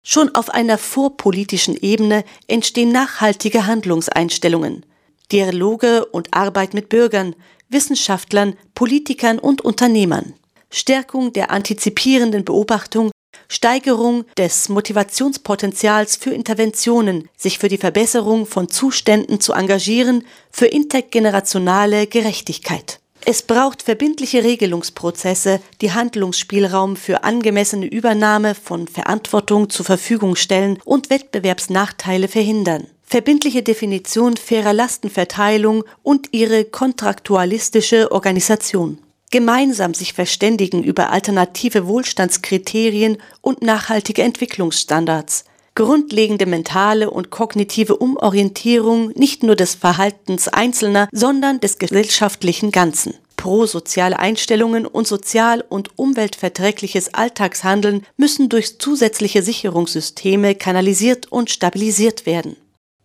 Schon 0.02 0.34
auf 0.34 0.50
einer 0.50 0.78
vorpolitischen 0.78 1.76
Ebene 1.76 2.24
entstehen 2.48 2.92
nachhaltige 2.92 3.68
Handlungseinstellungen. 3.68 4.86
Dialoge 5.32 6.06
und 6.06 6.34
Arbeit 6.34 6.74
mit 6.74 6.90
Bürgern, 6.90 7.36
Wissenschaftlern, 7.68 8.56
Politikern 8.74 9.40
und 9.40 9.62
Unternehmern. 9.62 10.34
Stärkung 10.72 11.34
der 11.34 11.52
antizipierenden 11.52 12.46
Beobachtung 12.46 13.12
Steigerung 13.52 14.26
des 14.38 14.70
Motivationspotenzials 14.70 16.16
für 16.16 16.30
Interventionen, 16.30 17.28
sich 17.36 17.58
für 17.58 17.68
die 17.68 17.80
Verbesserung 17.80 18.46
von 18.46 18.70
Zuständen 18.70 19.42
zu 19.42 19.54
engagieren, 19.54 20.24
für 20.52 20.68
intergenerationale 20.68 22.06
Gerechtigkeit. 22.08 23.00
Es 23.26 23.42
braucht 23.42 23.82
verbindliche 23.82 24.44
Regelungsprozesse, 24.44 25.60
die 25.82 25.92
Handlungsspielraum 25.92 26.96
für 26.96 27.24
angemessene 27.24 27.88
Übernahme 27.88 28.56
von 28.56 28.88
Verantwortung 28.88 29.70
zur 29.70 29.86
Verfügung 29.86 30.36
stellen 30.36 30.80
und 30.86 31.10
Wettbewerbsnachteile 31.10 32.28
verhindern. 32.28 32.88
Verbindliche 33.04 33.64
Definition 33.64 34.38
fairer 34.38 34.74
Lastenverteilung 34.74 35.84
und 36.04 36.30
ihre 36.32 36.66
kontraktualistische 36.66 38.12
Organisation 38.12 39.00
gemeinsam 39.30 39.94
sich 39.94 40.14
verständigen 40.14 40.84
über 40.84 41.12
alternative 41.12 41.88
Wohlstandskriterien 41.88 43.18
und 43.42 43.62
nachhaltige 43.62 44.24
Entwicklungsstandards, 44.24 45.46
grundlegende 45.76 46.46
mentale 46.46 47.10
und 47.10 47.30
kognitive 47.30 47.96
Umorientierung 47.96 49.10
nicht 49.16 49.44
nur 49.44 49.56
des 49.56 49.76
Verhaltens 49.76 50.48
Einzelner, 50.48 51.08
sondern 51.12 51.60
des 51.60 51.78
gesellschaftlichen 51.78 52.72
Ganzen. 52.72 53.14
Pro-soziale 53.38 54.20
Einstellungen 54.20 54.86
und 54.86 55.08
sozial- 55.08 55.64
und 55.70 55.98
umweltverträgliches 55.98 57.14
Alltagshandeln 57.14 58.06
müssen 58.18 58.50
durch 58.50 58.80
zusätzliche 58.80 59.42
Sicherungssysteme 59.42 60.56
kanalisiert 60.56 61.32
und 61.32 61.50
stabilisiert 61.50 62.26
werden. 62.26 62.58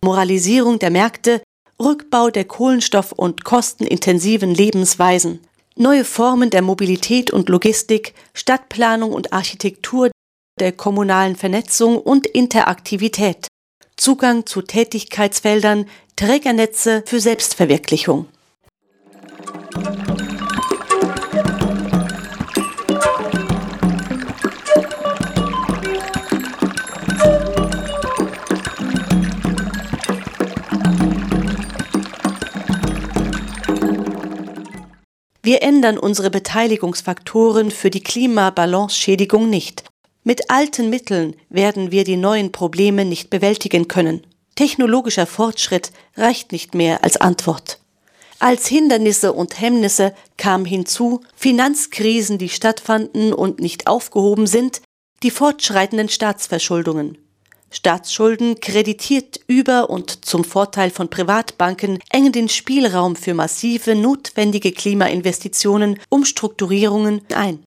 Moralisierung 0.02 0.80
der 0.80 0.90
Märkte, 0.90 1.40
Rückbau 1.80 2.30
der 2.30 2.48
kohlenstoff- 2.48 3.12
und 3.12 3.44
kostenintensiven 3.44 4.52
Lebensweisen, 4.52 5.38
neue 5.76 6.04
Formen 6.04 6.50
der 6.50 6.62
Mobilität 6.62 7.30
und 7.30 7.48
Logistik, 7.48 8.14
Stadtplanung 8.32 9.12
und 9.12 9.32
Architektur 9.32 10.10
der 10.60 10.72
kommunalen 10.72 11.36
Vernetzung 11.36 11.98
und 11.98 12.26
Interaktivität, 12.26 13.48
Zugang 13.96 14.46
zu 14.46 14.62
Tätigkeitsfeldern, 14.62 15.86
Trägernetze 16.16 17.02
für 17.06 17.20
Selbstverwirklichung. 17.20 18.26
Wir 35.44 35.62
ändern 35.62 35.98
unsere 35.98 36.30
Beteiligungsfaktoren 36.30 37.70
für 37.70 37.90
die 37.90 38.02
Klimabalance-Schädigung 38.02 39.50
nicht. 39.50 39.84
Mit 40.22 40.50
alten 40.50 40.88
Mitteln 40.88 41.36
werden 41.50 41.92
wir 41.92 42.04
die 42.04 42.16
neuen 42.16 42.50
Probleme 42.50 43.04
nicht 43.04 43.28
bewältigen 43.28 43.86
können. 43.86 44.26
Technologischer 44.54 45.26
Fortschritt 45.26 45.92
reicht 46.16 46.50
nicht 46.50 46.74
mehr 46.74 47.04
als 47.04 47.18
Antwort. 47.18 47.78
Als 48.38 48.68
Hindernisse 48.68 49.34
und 49.34 49.60
Hemmnisse 49.60 50.14
kam 50.38 50.64
hinzu 50.64 51.20
Finanzkrisen, 51.36 52.38
die 52.38 52.48
stattfanden 52.48 53.34
und 53.34 53.60
nicht 53.60 53.86
aufgehoben 53.86 54.46
sind, 54.46 54.80
die 55.22 55.30
fortschreitenden 55.30 56.08
Staatsverschuldungen. 56.08 57.18
Staatsschulden 57.74 58.60
kreditiert 58.60 59.40
über 59.48 59.90
und 59.90 60.24
zum 60.24 60.44
Vorteil 60.44 60.90
von 60.90 61.10
Privatbanken 61.10 61.98
engen 62.08 62.30
den 62.30 62.48
Spielraum 62.48 63.16
für 63.16 63.34
massive 63.34 63.96
notwendige 63.96 64.70
Klimainvestitionen, 64.70 65.98
Umstrukturierungen 66.08 67.22
ein. 67.34 67.63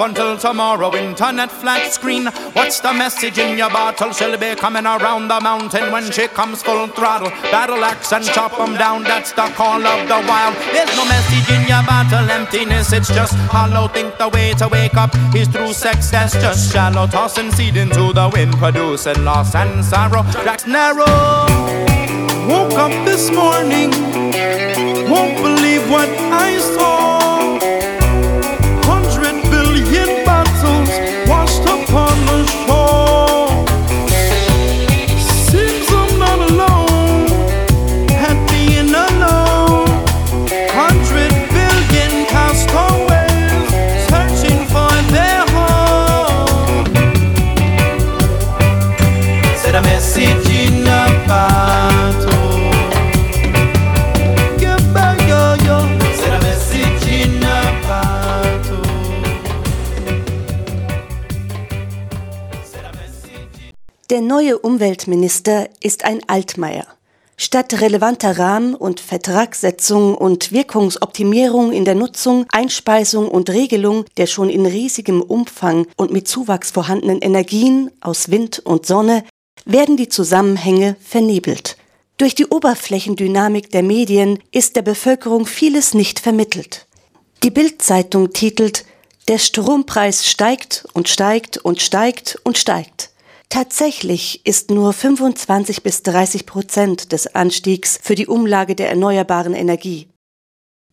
Until 0.00 0.38
tomorrow. 0.38 0.94
Internet 0.94 1.50
flat 1.50 1.92
screen. 1.92 2.26
What's 2.54 2.80
the 2.80 2.92
message 2.92 3.38
in 3.38 3.58
your 3.58 3.70
bottle? 3.70 4.12
She'll 4.12 4.38
be 4.38 4.54
coming 4.54 4.86
around 4.86 5.28
the 5.28 5.40
mountain 5.40 5.92
when 5.92 6.10
she 6.10 6.26
comes 6.28 6.62
full 6.62 6.86
throttle. 6.88 7.30
Battle 7.50 7.84
axe 7.84 8.12
and 8.12 8.24
chop 8.24 8.56
them 8.56 8.74
down. 8.76 9.04
That's 9.04 9.32
the 9.32 9.48
call 9.54 9.84
of 9.86 10.08
the 10.08 10.20
wild. 10.26 10.54
There's 10.72 10.94
no 10.96 11.04
message 11.04 11.48
in 11.54 11.68
your 11.68 11.82
bottle. 11.84 12.30
Emptiness, 12.30 12.92
it's 12.92 13.08
just 13.08 13.34
hollow. 13.52 13.88
Think 13.88 14.16
the 14.18 14.28
way 14.28 14.54
to 14.54 14.68
wake 14.68 14.94
up 14.94 15.14
is 15.34 15.48
through 15.48 15.72
sex. 15.74 16.10
That's 16.10 16.32
just 16.32 16.72
shallow. 16.72 17.06
Tossing 17.06 17.52
seed 17.52 17.76
into 17.76 18.12
the 18.12 18.30
wind, 18.32 18.54
producing 18.54 19.24
loss 19.24 19.54
and 19.54 19.84
sorrow. 19.84 20.22
Tracks 20.32 20.66
narrow. 20.66 21.04
Woke 22.48 22.78
up 22.86 22.92
this 23.04 23.30
morning. 23.30 23.90
Won't 25.10 25.36
believe 25.42 25.88
what 25.90 26.08
I 26.08 26.58
saw. 26.58 27.39
Der 64.10 64.20
neue 64.20 64.58
Umweltminister 64.58 65.68
ist 65.80 66.04
ein 66.04 66.20
Altmaier. 66.26 66.84
Statt 67.36 67.80
relevanter 67.80 68.40
Rahmen- 68.40 68.74
und 68.74 68.98
Vertragssetzung 68.98 70.16
und 70.16 70.50
Wirkungsoptimierung 70.50 71.70
in 71.70 71.84
der 71.84 71.94
Nutzung, 71.94 72.44
Einspeisung 72.50 73.28
und 73.28 73.50
Regelung 73.50 74.04
der 74.16 74.26
schon 74.26 74.50
in 74.50 74.66
riesigem 74.66 75.22
Umfang 75.22 75.86
und 75.96 76.10
mit 76.10 76.26
Zuwachs 76.26 76.72
vorhandenen 76.72 77.20
Energien 77.22 77.92
aus 78.00 78.32
Wind 78.32 78.58
und 78.58 78.84
Sonne 78.84 79.22
werden 79.64 79.96
die 79.96 80.08
Zusammenhänge 80.08 80.96
vernebelt. 81.00 81.76
Durch 82.16 82.34
die 82.34 82.46
Oberflächendynamik 82.46 83.70
der 83.70 83.84
Medien 83.84 84.40
ist 84.50 84.74
der 84.74 84.82
Bevölkerung 84.82 85.46
vieles 85.46 85.94
nicht 85.94 86.18
vermittelt. 86.18 86.88
Die 87.44 87.52
Bildzeitung 87.52 88.32
titelt 88.32 88.84
Der 89.28 89.38
Strompreis 89.38 90.26
steigt 90.26 90.84
und 90.94 91.08
steigt 91.08 91.58
und 91.58 91.80
steigt 91.80 92.40
und 92.42 92.58
steigt. 92.58 93.09
Tatsächlich 93.50 94.46
ist 94.46 94.70
nur 94.70 94.92
25 94.92 95.82
bis 95.82 96.04
30 96.04 96.46
Prozent 96.46 97.10
des 97.10 97.34
Anstiegs 97.34 97.98
für 98.00 98.14
die 98.14 98.28
Umlage 98.28 98.76
der 98.76 98.88
erneuerbaren 98.88 99.54
Energie. 99.54 100.08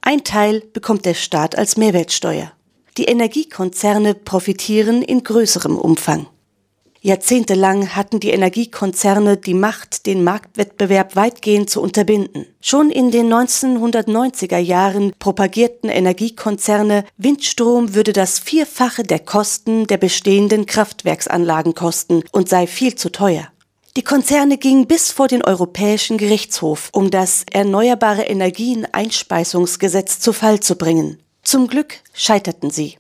Ein 0.02 0.24
Teil 0.24 0.62
bekommt 0.74 1.06
der 1.06 1.14
Staat 1.14 1.56
als 1.56 1.78
Mehrwertsteuer. 1.78 2.52
Die 2.98 3.06
Energiekonzerne 3.06 4.16
profitieren 4.16 5.04
in 5.04 5.24
größerem 5.24 5.78
Umfang. 5.78 6.26
Jahrzehntelang 7.08 7.96
hatten 7.96 8.20
die 8.20 8.32
Energiekonzerne 8.32 9.38
die 9.38 9.54
Macht, 9.54 10.06
den 10.08 10.26
Marktwettbewerb 10.26 11.16
weitgehend 11.16 11.70
zu 11.70 11.82
unterbinden. 11.82 12.46
Schon 12.60 12.92
in 12.92 13.12
den 13.12 13.32
1990er 13.32 14.58
Jahren 14.58 15.14
propagierten 15.18 15.90
Energiekonzerne, 15.90 17.06
Windstrom 17.16 17.96
würde 17.96 18.12
das 18.12 18.40
Vierfache 18.40 19.04
der 19.04 19.20
Kosten 19.20 19.88
der 19.88 19.96
bestehenden 19.96 20.66
Kraftwerksanlagen 20.66 21.76
kosten 21.76 22.24
und 22.34 22.50
sei 22.50 22.68
viel 22.68 22.96
zu 22.96 23.10
teuer. 23.10 23.48
Die 23.96 24.04
Konzerne 24.04 24.58
gingen 24.58 24.86
bis 24.86 25.14
vor 25.14 25.30
den 25.30 25.46
Europäischen 25.46 26.18
Gerichtshof, 26.18 26.90
um 26.92 27.10
das 27.10 27.46
Erneuerbare 27.50 28.24
Energien 28.24 28.86
Einspeisungsgesetz 28.92 30.20
zu 30.20 30.34
Fall 30.34 30.60
zu 30.60 30.76
bringen. 30.76 31.24
Zum 31.42 31.70
Glück 31.70 32.02
scheiterten 32.12 32.70
sie. 32.70 32.98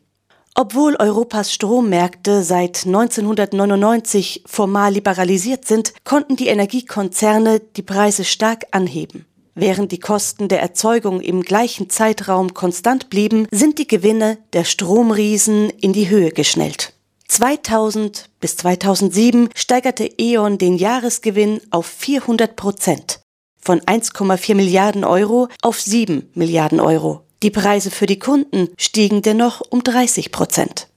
Obwohl 0.60 0.96
Europas 0.96 1.54
Strommärkte 1.54 2.42
seit 2.42 2.88
1999 2.88 4.42
formal 4.48 4.94
liberalisiert 4.94 5.66
sind, 5.66 5.94
konnten 6.04 6.36
die 6.36 6.48
Energiekonzerne 6.48 7.60
die 7.60 7.84
Preise 7.84 8.26
stark 8.26 8.66
anheben. 8.72 9.28
Während 9.54 9.92
die 9.92 10.00
Kosten 10.00 10.48
der 10.48 10.60
Erzeugung 10.60 11.22
im 11.22 11.44
gleichen 11.44 11.92
Zeitraum 11.92 12.56
konstant 12.56 13.12
blieben, 13.12 13.48
sind 13.52 13.78
die 13.78 13.88
Gewinne 13.88 14.40
der 14.54 14.64
Stromriesen 14.64 15.70
in 15.70 15.94
die 15.94 16.10
Höhe 16.10 16.32
geschnellt. 16.32 16.94
2000 17.28 18.28
bis 18.40 18.58
2007 18.58 19.50
steigerte 19.54 20.10
E.ON 20.18 20.58
den 20.58 20.78
Jahresgewinn 20.78 21.62
auf 21.70 21.86
400 21.86 22.56
Prozent, 22.56 23.20
von 23.62 23.80
1,4 23.82 24.56
Milliarden 24.56 25.04
Euro 25.04 25.50
auf 25.62 25.80
7 25.80 26.32
Milliarden 26.34 26.80
Euro. 26.80 27.27
Die 27.44 27.52
Preise 27.52 27.92
für 27.92 28.08
die 28.08 28.18
Kunden 28.18 28.70
stiegen 28.78 29.22
dennoch 29.22 29.62
um 29.70 29.84
30 29.84 30.32
Prozent. 30.32 30.88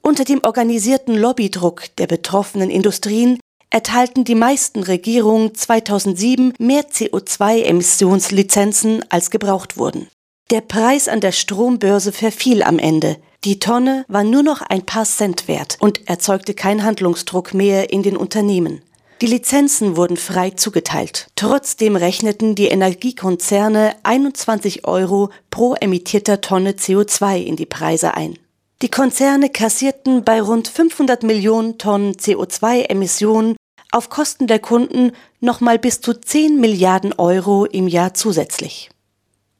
Unter 0.00 0.22
dem 0.24 0.44
organisierten 0.44 1.16
Lobbydruck 1.16 1.96
der 1.96 2.06
betroffenen 2.06 2.70
Industrien 2.70 3.40
erteilten 3.70 4.22
die 4.24 4.36
meisten 4.36 4.82
Regierungen 4.82 5.54
2007 5.54 6.54
mehr 6.58 6.88
CO2-Emissionslizenzen 6.88 9.04
als 9.08 9.30
gebraucht 9.30 9.76
wurden. 9.76 10.08
Der 10.50 10.60
Preis 10.60 11.06
an 11.08 11.20
der 11.20 11.32
Strombörse 11.32 12.12
verfiel 12.12 12.62
am 12.62 12.78
Ende. 12.78 13.16
Die 13.44 13.58
Tonne 13.58 14.04
war 14.06 14.22
nur 14.22 14.42
noch 14.42 14.62
ein 14.62 14.86
paar 14.86 15.04
Cent 15.04 15.48
wert 15.48 15.76
und 15.80 16.08
erzeugte 16.08 16.54
keinen 16.54 16.84
Handlungsdruck 16.84 17.54
mehr 17.54 17.92
in 17.92 18.04
den 18.04 18.16
Unternehmen. 18.16 18.82
Die 19.22 19.28
Lizenzen 19.28 19.96
wurden 19.96 20.16
frei 20.16 20.50
zugeteilt. 20.50 21.28
Trotzdem 21.36 21.94
rechneten 21.94 22.56
die 22.56 22.66
Energiekonzerne 22.66 23.94
21 24.02 24.84
Euro 24.84 25.30
pro 25.48 25.74
emittierter 25.74 26.40
Tonne 26.40 26.72
CO2 26.72 27.40
in 27.40 27.54
die 27.54 27.64
Preise 27.64 28.14
ein. 28.14 28.36
Die 28.82 28.90
Konzerne 28.90 29.48
kassierten 29.48 30.24
bei 30.24 30.42
rund 30.42 30.66
500 30.66 31.22
Millionen 31.22 31.78
Tonnen 31.78 32.14
CO2-Emissionen 32.14 33.54
auf 33.92 34.08
Kosten 34.08 34.48
der 34.48 34.58
Kunden 34.58 35.12
nochmal 35.38 35.78
bis 35.78 36.00
zu 36.00 36.14
10 36.14 36.58
Milliarden 36.58 37.12
Euro 37.12 37.64
im 37.64 37.86
Jahr 37.86 38.14
zusätzlich. 38.14 38.90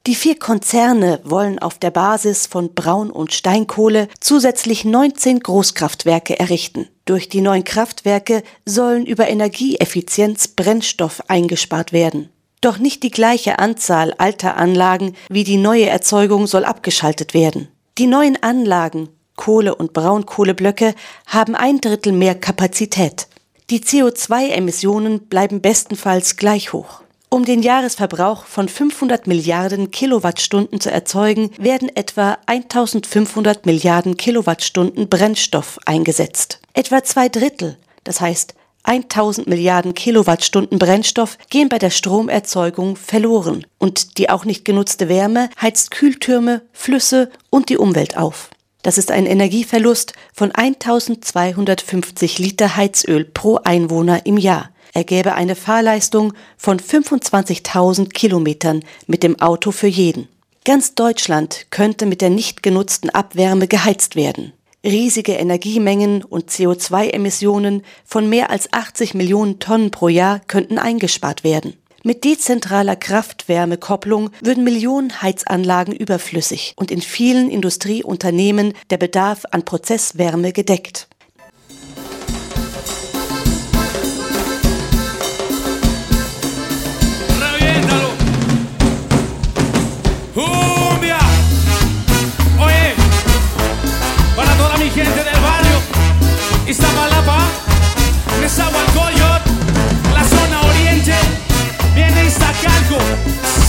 Die 0.09 0.17
vier 0.17 0.41
Konzerne 0.41 1.21
wollen 1.23 1.61
auf 1.61 1.79
der 1.79 1.93
Basis 1.93 2.49
von 2.49 2.75
Braun- 2.75 3.13
und 3.13 3.33
Steinkohle 3.33 4.09
zusätzlich 4.19 4.85
19 4.85 5.39
Großkraftwerke 5.39 6.37
errichten. 6.37 6.89
Durch 7.05 7.28
die 7.28 7.40
neuen 7.40 7.64
Kraftwerke 7.64 8.42
sollen 8.64 9.07
über 9.07 9.28
Energieeffizienz 9.28 10.48
Brennstoff 10.48 11.22
eingespart 11.28 11.92
werden. 11.92 12.28
Doch 12.61 12.78
nicht 12.78 13.03
die 13.03 13.11
gleiche 13.11 13.59
Anzahl 13.59 14.14
alter 14.18 14.57
Anlagen 14.57 15.16
wie 15.28 15.42
die 15.42 15.57
neue 15.57 15.86
Erzeugung 15.86 16.46
soll 16.46 16.64
abgeschaltet 16.64 17.34
werden. 17.34 17.68
Die 17.98 18.07
neuen 18.07 18.40
Anlagen, 18.42 19.09
Kohle- 19.36 19.74
und 19.74 19.92
Braunkohleblöcke, 19.92 20.94
haben 21.26 21.57
ein 21.57 21.80
Drittel 21.80 22.12
mehr 22.12 22.36
Kapazität. 22.36 23.26
Die 23.70 23.80
CO2-Emissionen 23.80 25.28
bleiben 25.28 25.61
bestenfalls 25.61 26.36
gleich 26.36 26.72
hoch. 26.72 27.01
Um 27.33 27.47
den 27.47 27.62
Jahresverbrauch 27.62 28.45
von 28.45 28.68
500 28.68 29.26
Milliarden 29.26 29.91
Kilowattstunden 29.91 30.83
zu 30.83 30.91
erzeugen, 30.93 31.51
werden 31.57 31.89
etwa 31.97 32.37
1500 32.45 33.64
Milliarden 33.64 34.18
Kilowattstunden 34.18 35.09
Brennstoff 35.09 35.78
eingesetzt. 35.87 36.61
Etwa 36.74 37.03
zwei 37.03 37.30
Drittel, 37.30 37.78
das 38.05 38.20
heißt 38.20 38.53
1000 38.83 39.47
Milliarden 39.47 39.95
Kilowattstunden 39.95 40.78
Brennstoff 40.78 41.39
gehen 41.49 41.70
bei 41.70 41.78
der 41.78 41.89
Stromerzeugung 41.89 42.97
verloren 42.97 43.64
und 43.78 44.18
die 44.18 44.28
auch 44.28 44.45
nicht 44.45 44.66
genutzte 44.66 45.09
Wärme 45.09 45.49
heizt 45.59 45.91
Kühltürme, 45.91 46.61
Flüsse 46.74 47.30
und 47.49 47.70
die 47.70 47.78
Umwelt 47.78 48.18
auf. 48.18 48.51
Das 48.83 48.99
ist 48.99 49.11
ein 49.11 49.26
Energieverlust 49.26 50.12
von 50.33 50.53
1250 50.53 52.39
Liter 52.39 52.76
Heizöl 52.76 53.24
pro 53.24 53.61
Einwohner 53.64 54.26
im 54.26 54.37
Jahr 54.37 54.72
ergäbe 54.93 55.35
eine 55.35 55.57
Fahrleistung 55.57 56.35
von 56.57 56.78
25.000 56.78 58.11
Kilometern 58.11 58.80
mit 59.07 59.22
dem 59.22 59.41
Auto 59.41 59.72
für 59.72 59.87
jeden. 59.87 60.28
Ganz 60.64 60.95
Deutschland 60.95 61.66
könnte 61.70 62.07
mit 62.07 62.20
der 62.20 62.30
nicht 62.30 62.62
genutzten 62.62 63.11
Abwärme 63.11 63.66
geheizt 63.66 64.14
werden. 64.14 64.53
Riesige 64.85 65.33
Energiemengen 65.35 66.24
und 66.24 66.51
CO2-Emissionen 66.51 67.83
von 68.05 68.28
mehr 68.28 68.51
als 68.51 68.72
80 68.72 69.14
Millionen 69.14 69.59
Tonnen 69.61 69.91
pro 69.91 70.09
Jahr 70.09 70.41
könnten 70.41 70.78
eingespart 70.78 71.45
werden. 71.45 71.74
Mit 72.05 72.24
dezentraler 72.24 72.96
Kraft-Wärme-Kopplung 72.96 74.30
würden 74.40 74.64
Millionen 74.64 75.22
Heizanlagen 75.22 75.94
überflüssig 75.94 76.74
und 76.76 76.90
in 76.90 77.00
vielen 77.00 77.48
Industrieunternehmen 77.48 78.74
der 78.90 78.96
Bedarf 78.96 79.44
an 79.53 79.64
Prozesswärme 79.64 80.53
gedeckt. 80.53 81.09
gente 94.94 95.24
del 95.24 95.40
barrio 95.40 95.78
Iztapalapa, 96.66 97.38
Nezahualcóyotl, 98.40 99.18
la 99.18 99.22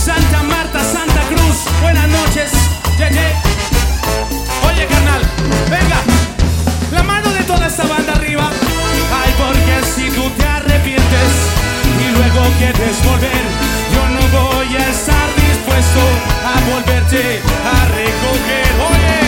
Santa 0.04 0.42
Marta, 0.42 0.80
Santa 0.80 1.20
Cruz. 1.28 1.56
Buenas 1.82 2.08
noches, 2.08 2.50
Yeye. 2.98 3.32
Oye, 4.66 4.86
carnal, 4.86 5.20
venga, 5.70 6.00
la 6.92 7.02
mano 7.02 7.30
de 7.30 7.42
toda 7.44 7.66
esta 7.66 7.84
banda 7.84 8.12
arriba. 8.12 8.50
Ay, 9.12 9.34
porque 9.36 9.86
si 9.94 10.10
tú 10.10 10.30
te 10.30 10.46
arrepientes 10.46 11.30
y 12.00 12.16
luego 12.16 12.42
quieres 12.58 13.04
volver, 13.04 13.44
yo 13.94 14.02
no 14.14 14.22
voy 14.38 14.76
a 14.76 14.88
estar 14.88 15.28
dispuesto 15.36 16.00
a 16.44 16.60
volverte 16.70 17.40
a 17.64 17.84
recoger. 17.96 18.68
Oye, 18.90 19.23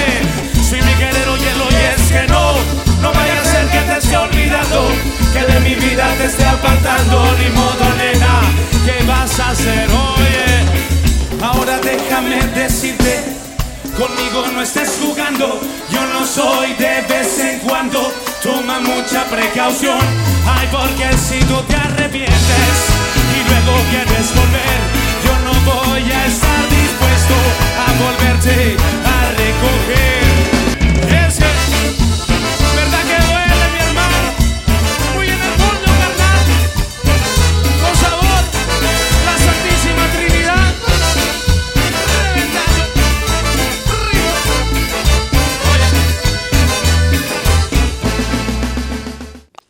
olvidando, 4.14 4.88
que 5.32 5.52
de 5.52 5.61
mi 5.61 5.74
vida 5.74 6.07
te 6.18 6.26
esté 6.26 6.44
apartando, 6.44 7.24
ni 7.38 7.48
modo 7.50 7.84
nena, 7.96 8.40
¿qué 8.84 9.04
vas 9.07 9.40
a 9.40 9.50
hacer? 9.50 9.88
Oye, 9.90 11.42
ahora 11.42 11.78
déjame 11.78 12.38
decirte, 12.54 13.24
conmigo 13.96 14.46
no 14.52 14.62
estés 14.62 14.98
jugando, 15.02 15.61
yo 15.90 16.07
no 16.12 16.26
soy 16.26 16.74
de 16.74 17.02
vez 17.09 17.38
en 17.40 17.59
cuando, 17.61 18.12
toma 18.42 18.80
mucha 18.80 19.24
precaución, 19.24 19.98
ay 20.46 20.68
porque 20.70 21.16
si 21.16 21.38
tú 21.46 21.57
te 21.62 21.74
arrepientes 21.74 23.16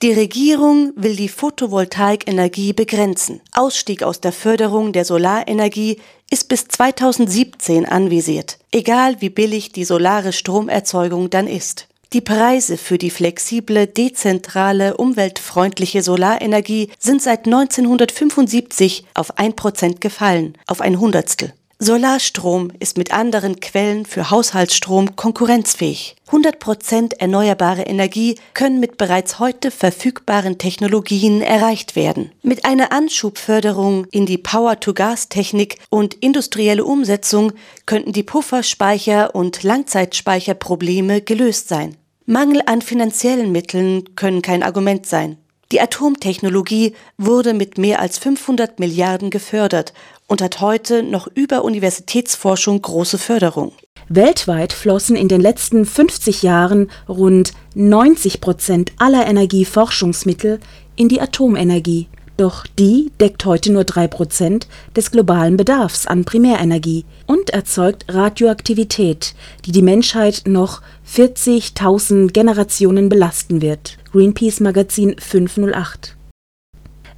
Die 0.06 0.12
Regierung 0.12 0.92
will 0.94 1.16
die 1.16 1.28
Photovoltaikenergie 1.28 2.72
begrenzen. 2.72 3.40
Ausstieg 3.52 4.04
aus 4.04 4.20
der 4.20 4.30
Förderung 4.30 4.92
der 4.92 5.04
Solarenergie 5.04 5.98
ist 6.30 6.48
bis 6.48 6.68
2017 6.68 7.86
anvisiert, 7.86 8.58
egal 8.70 9.20
wie 9.20 9.30
billig 9.30 9.72
die 9.72 9.82
solare 9.84 10.32
Stromerzeugung 10.32 11.28
dann 11.28 11.48
ist. 11.48 11.88
Die 12.12 12.20
Preise 12.20 12.76
für 12.76 12.98
die 12.98 13.10
flexible, 13.10 13.88
dezentrale, 13.88 14.96
umweltfreundliche 14.96 16.04
Solarenergie 16.04 16.88
sind 17.00 17.20
seit 17.20 17.46
1975 17.46 19.06
auf 19.12 19.36
ein 19.38 19.56
Prozent 19.56 20.00
gefallen, 20.00 20.56
auf 20.68 20.80
ein 20.80 21.00
Hundertstel. 21.00 21.52
Solarstrom 21.78 22.72
ist 22.80 22.96
mit 22.96 23.12
anderen 23.12 23.60
Quellen 23.60 24.06
für 24.06 24.30
Haushaltsstrom 24.30 25.14
konkurrenzfähig. 25.14 26.16
100% 26.30 27.18
erneuerbare 27.18 27.82
Energie 27.82 28.36
können 28.54 28.80
mit 28.80 28.96
bereits 28.96 29.38
heute 29.38 29.70
verfügbaren 29.70 30.56
Technologien 30.56 31.42
erreicht 31.42 31.94
werden. 31.94 32.32
Mit 32.42 32.64
einer 32.64 32.92
Anschubförderung 32.92 34.06
in 34.10 34.24
die 34.24 34.38
Power-to-Gas-Technik 34.38 35.76
und 35.90 36.14
industrielle 36.14 36.82
Umsetzung 36.82 37.52
könnten 37.84 38.14
die 38.14 38.24
Pufferspeicher- 38.24 39.34
und 39.34 39.62
Langzeitspeicherprobleme 39.62 41.20
gelöst 41.20 41.68
sein. 41.68 41.98
Mangel 42.24 42.62
an 42.64 42.80
finanziellen 42.80 43.52
Mitteln 43.52 44.16
können 44.16 44.40
kein 44.40 44.62
Argument 44.62 45.04
sein. 45.04 45.36
Die 45.72 45.80
Atomtechnologie 45.80 46.94
wurde 47.18 47.52
mit 47.52 47.76
mehr 47.76 48.00
als 48.00 48.18
500 48.18 48.78
Milliarden 48.78 49.30
gefördert 49.30 49.92
und 50.26 50.42
hat 50.42 50.60
heute 50.60 51.02
noch 51.02 51.28
über 51.34 51.64
Universitätsforschung 51.64 52.82
große 52.82 53.18
Förderung. 53.18 53.72
Weltweit 54.08 54.72
flossen 54.72 55.16
in 55.16 55.28
den 55.28 55.40
letzten 55.40 55.84
50 55.84 56.42
Jahren 56.42 56.90
rund 57.08 57.52
90 57.74 58.40
Prozent 58.40 58.92
aller 58.98 59.26
Energieforschungsmittel 59.26 60.60
in 60.94 61.08
die 61.08 61.20
Atomenergie. 61.20 62.08
Doch 62.36 62.66
die 62.78 63.10
deckt 63.18 63.46
heute 63.46 63.72
nur 63.72 63.84
3 63.84 64.08
Prozent 64.08 64.68
des 64.94 65.10
globalen 65.10 65.56
Bedarfs 65.56 66.06
an 66.06 66.24
Primärenergie 66.24 67.06
und 67.26 67.50
erzeugt 67.50 68.04
Radioaktivität, 68.08 69.34
die 69.64 69.72
die 69.72 69.82
Menschheit 69.82 70.42
noch 70.46 70.82
40.000 71.10 72.32
Generationen 72.32 73.08
belasten 73.08 73.62
wird. 73.62 73.96
Greenpeace 74.12 74.60
Magazin 74.60 75.16
508 75.18 76.15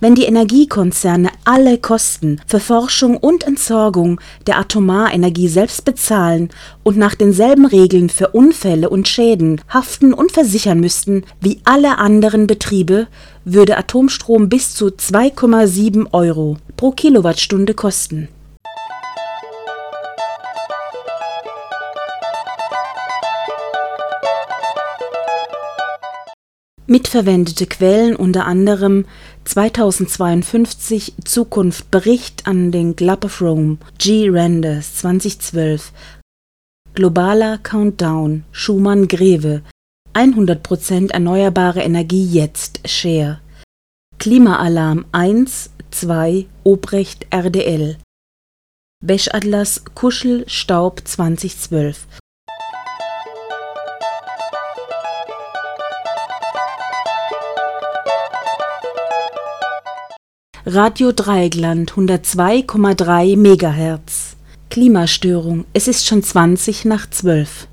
wenn 0.01 0.15
die 0.15 0.25
Energiekonzerne 0.25 1.31
alle 1.45 1.79
Kosten 1.79 2.41
für 2.47 2.61
Forschung 2.61 3.17
und 3.17 3.45
Entsorgung 3.45 4.21
der 4.47 4.59
Atomarenergie 4.59 5.49
selbst 5.49 5.85
bezahlen 5.85 6.51
und 6.83 6.97
nach 6.97 7.15
denselben 7.15 7.67
Regeln 7.67 8.09
für 8.09 8.29
Unfälle 8.29 8.89
und 8.89 9.09
Schäden 9.09 9.61
haften 9.69 10.15
und 10.15 10.33
versichern 10.33 10.81
müssten 10.81 11.25
wie 11.41 11.61
alle 11.65 11.99
anderen 11.99 12.47
Betriebe, 12.47 13.09
würde 13.45 13.77
Atomstrom 13.77 14.49
bis 14.49 14.75
zu 14.75 14.87
2,7 14.87 16.13
Euro 16.13 16.59
pro 16.77 16.93
Kilowattstunde 16.93 17.75
kosten 17.75 18.29
Mitverwendete 26.91 27.67
Quellen 27.67 28.17
unter 28.17 28.47
anderem 28.47 29.05
2052 29.45 31.13
Zukunft 31.23 31.91
Bericht 31.91 32.47
an 32.47 32.73
den 32.73 32.97
Club 32.97 33.27
of 33.27 33.43
Rome 33.43 33.77
G. 33.99 34.31
Renders 34.31 34.95
2012 34.95 35.93
Globaler 36.95 37.59
Countdown 37.59 38.45
Schumann 38.53 39.07
Greve 39.07 39.61
100% 40.15 41.11
erneuerbare 41.11 41.83
Energie 41.83 42.25
jetzt 42.25 42.81
Share 42.89 43.43
Klimaalarm 44.19 45.05
1 45.13 45.69
2 45.91 46.47
Obrecht 46.65 47.27
RDL 47.31 47.99
Wäschatlas 49.05 49.85
Kuschel 49.95 50.49
Staub 50.49 51.03
2012 51.07 52.07
Radio 60.71 61.13
Dreieckland 61.13 61.93
102,3 61.93 63.39
MHz. 63.39 64.37
Klimastörung. 64.69 65.65
Es 65.73 65.89
ist 65.89 66.07
schon 66.07 66.23
20 66.23 66.85
nach 66.85 67.09
12. 67.09 67.69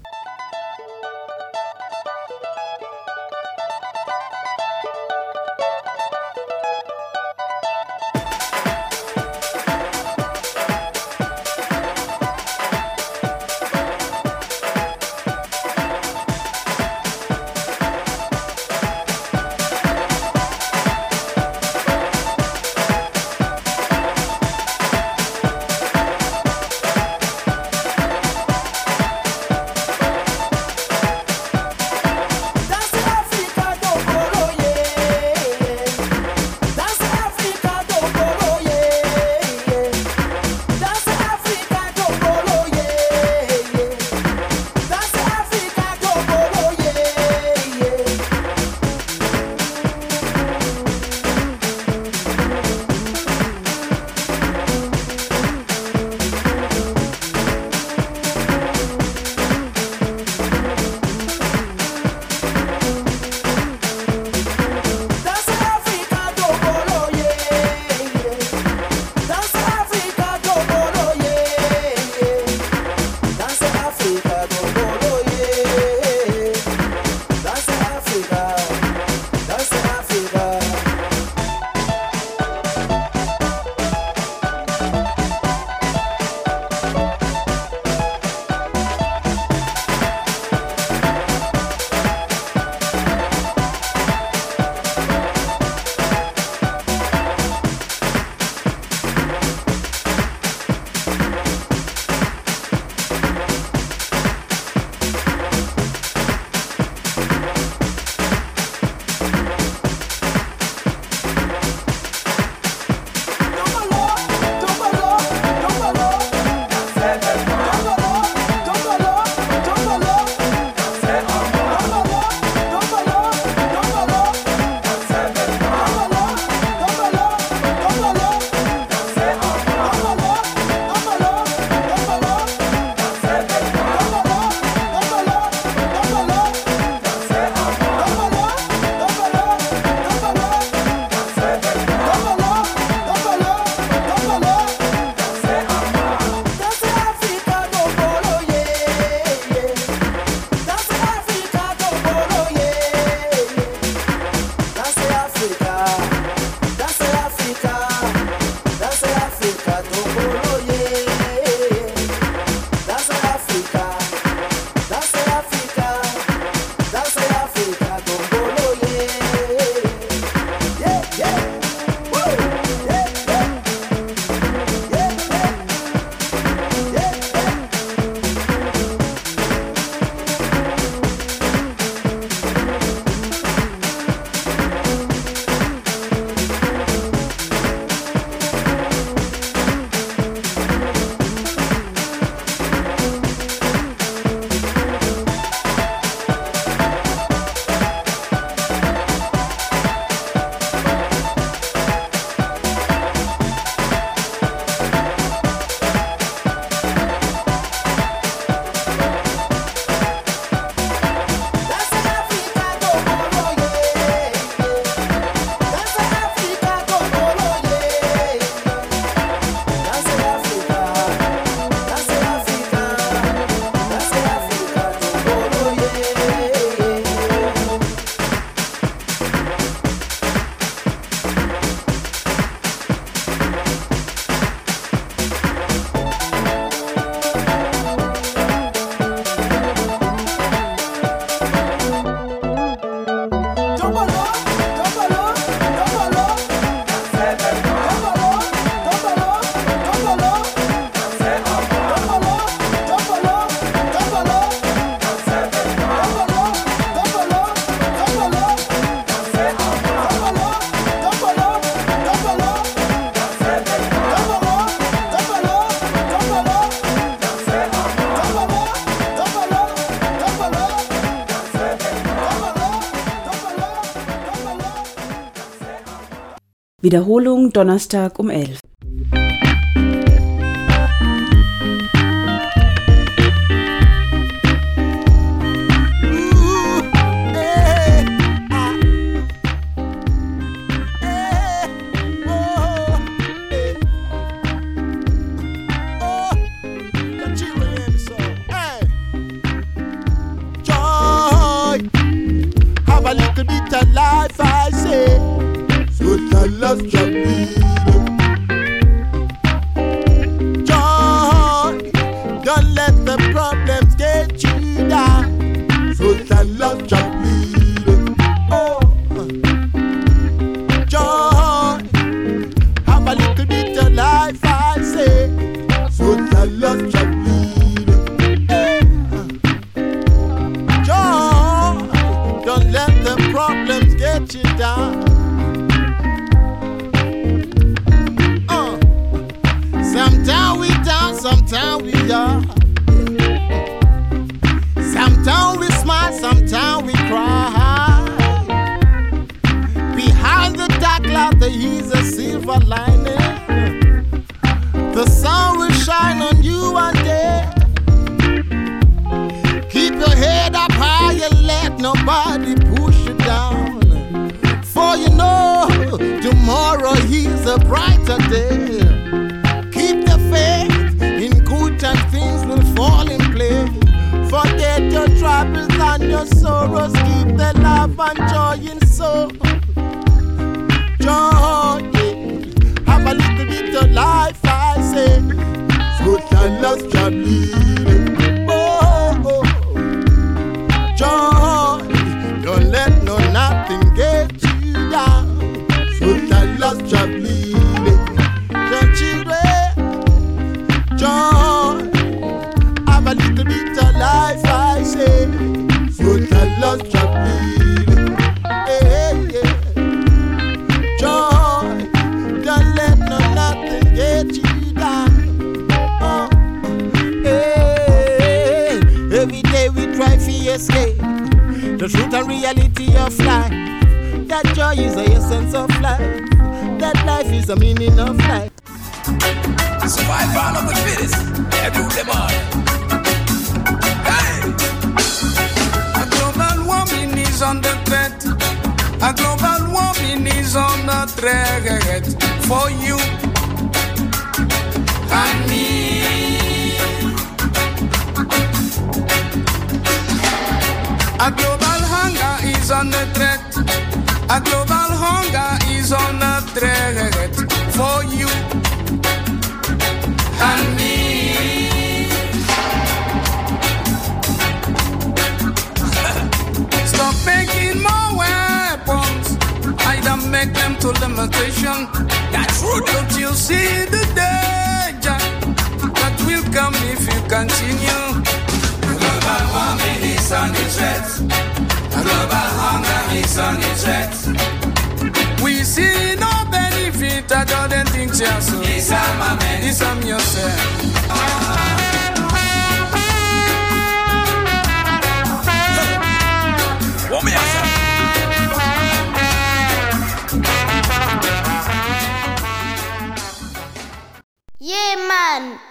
Wiederholung 276.86 277.51
Donnerstag 277.51 278.19
um 278.19 278.29
11. 278.29 278.59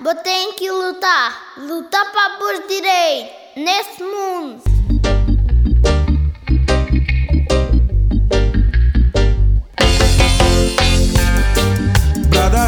Botei 0.01 0.45
em 0.45 0.53
que 0.55 0.71
lutar, 0.71 1.55
lutar 1.57 2.13
para 2.13 2.39
por 2.39 2.67
direito 2.67 3.31
nesse 3.57 4.03
mundo. 4.03 4.63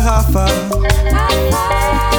Rafa. 0.06 0.46
Rafa. 1.10 2.15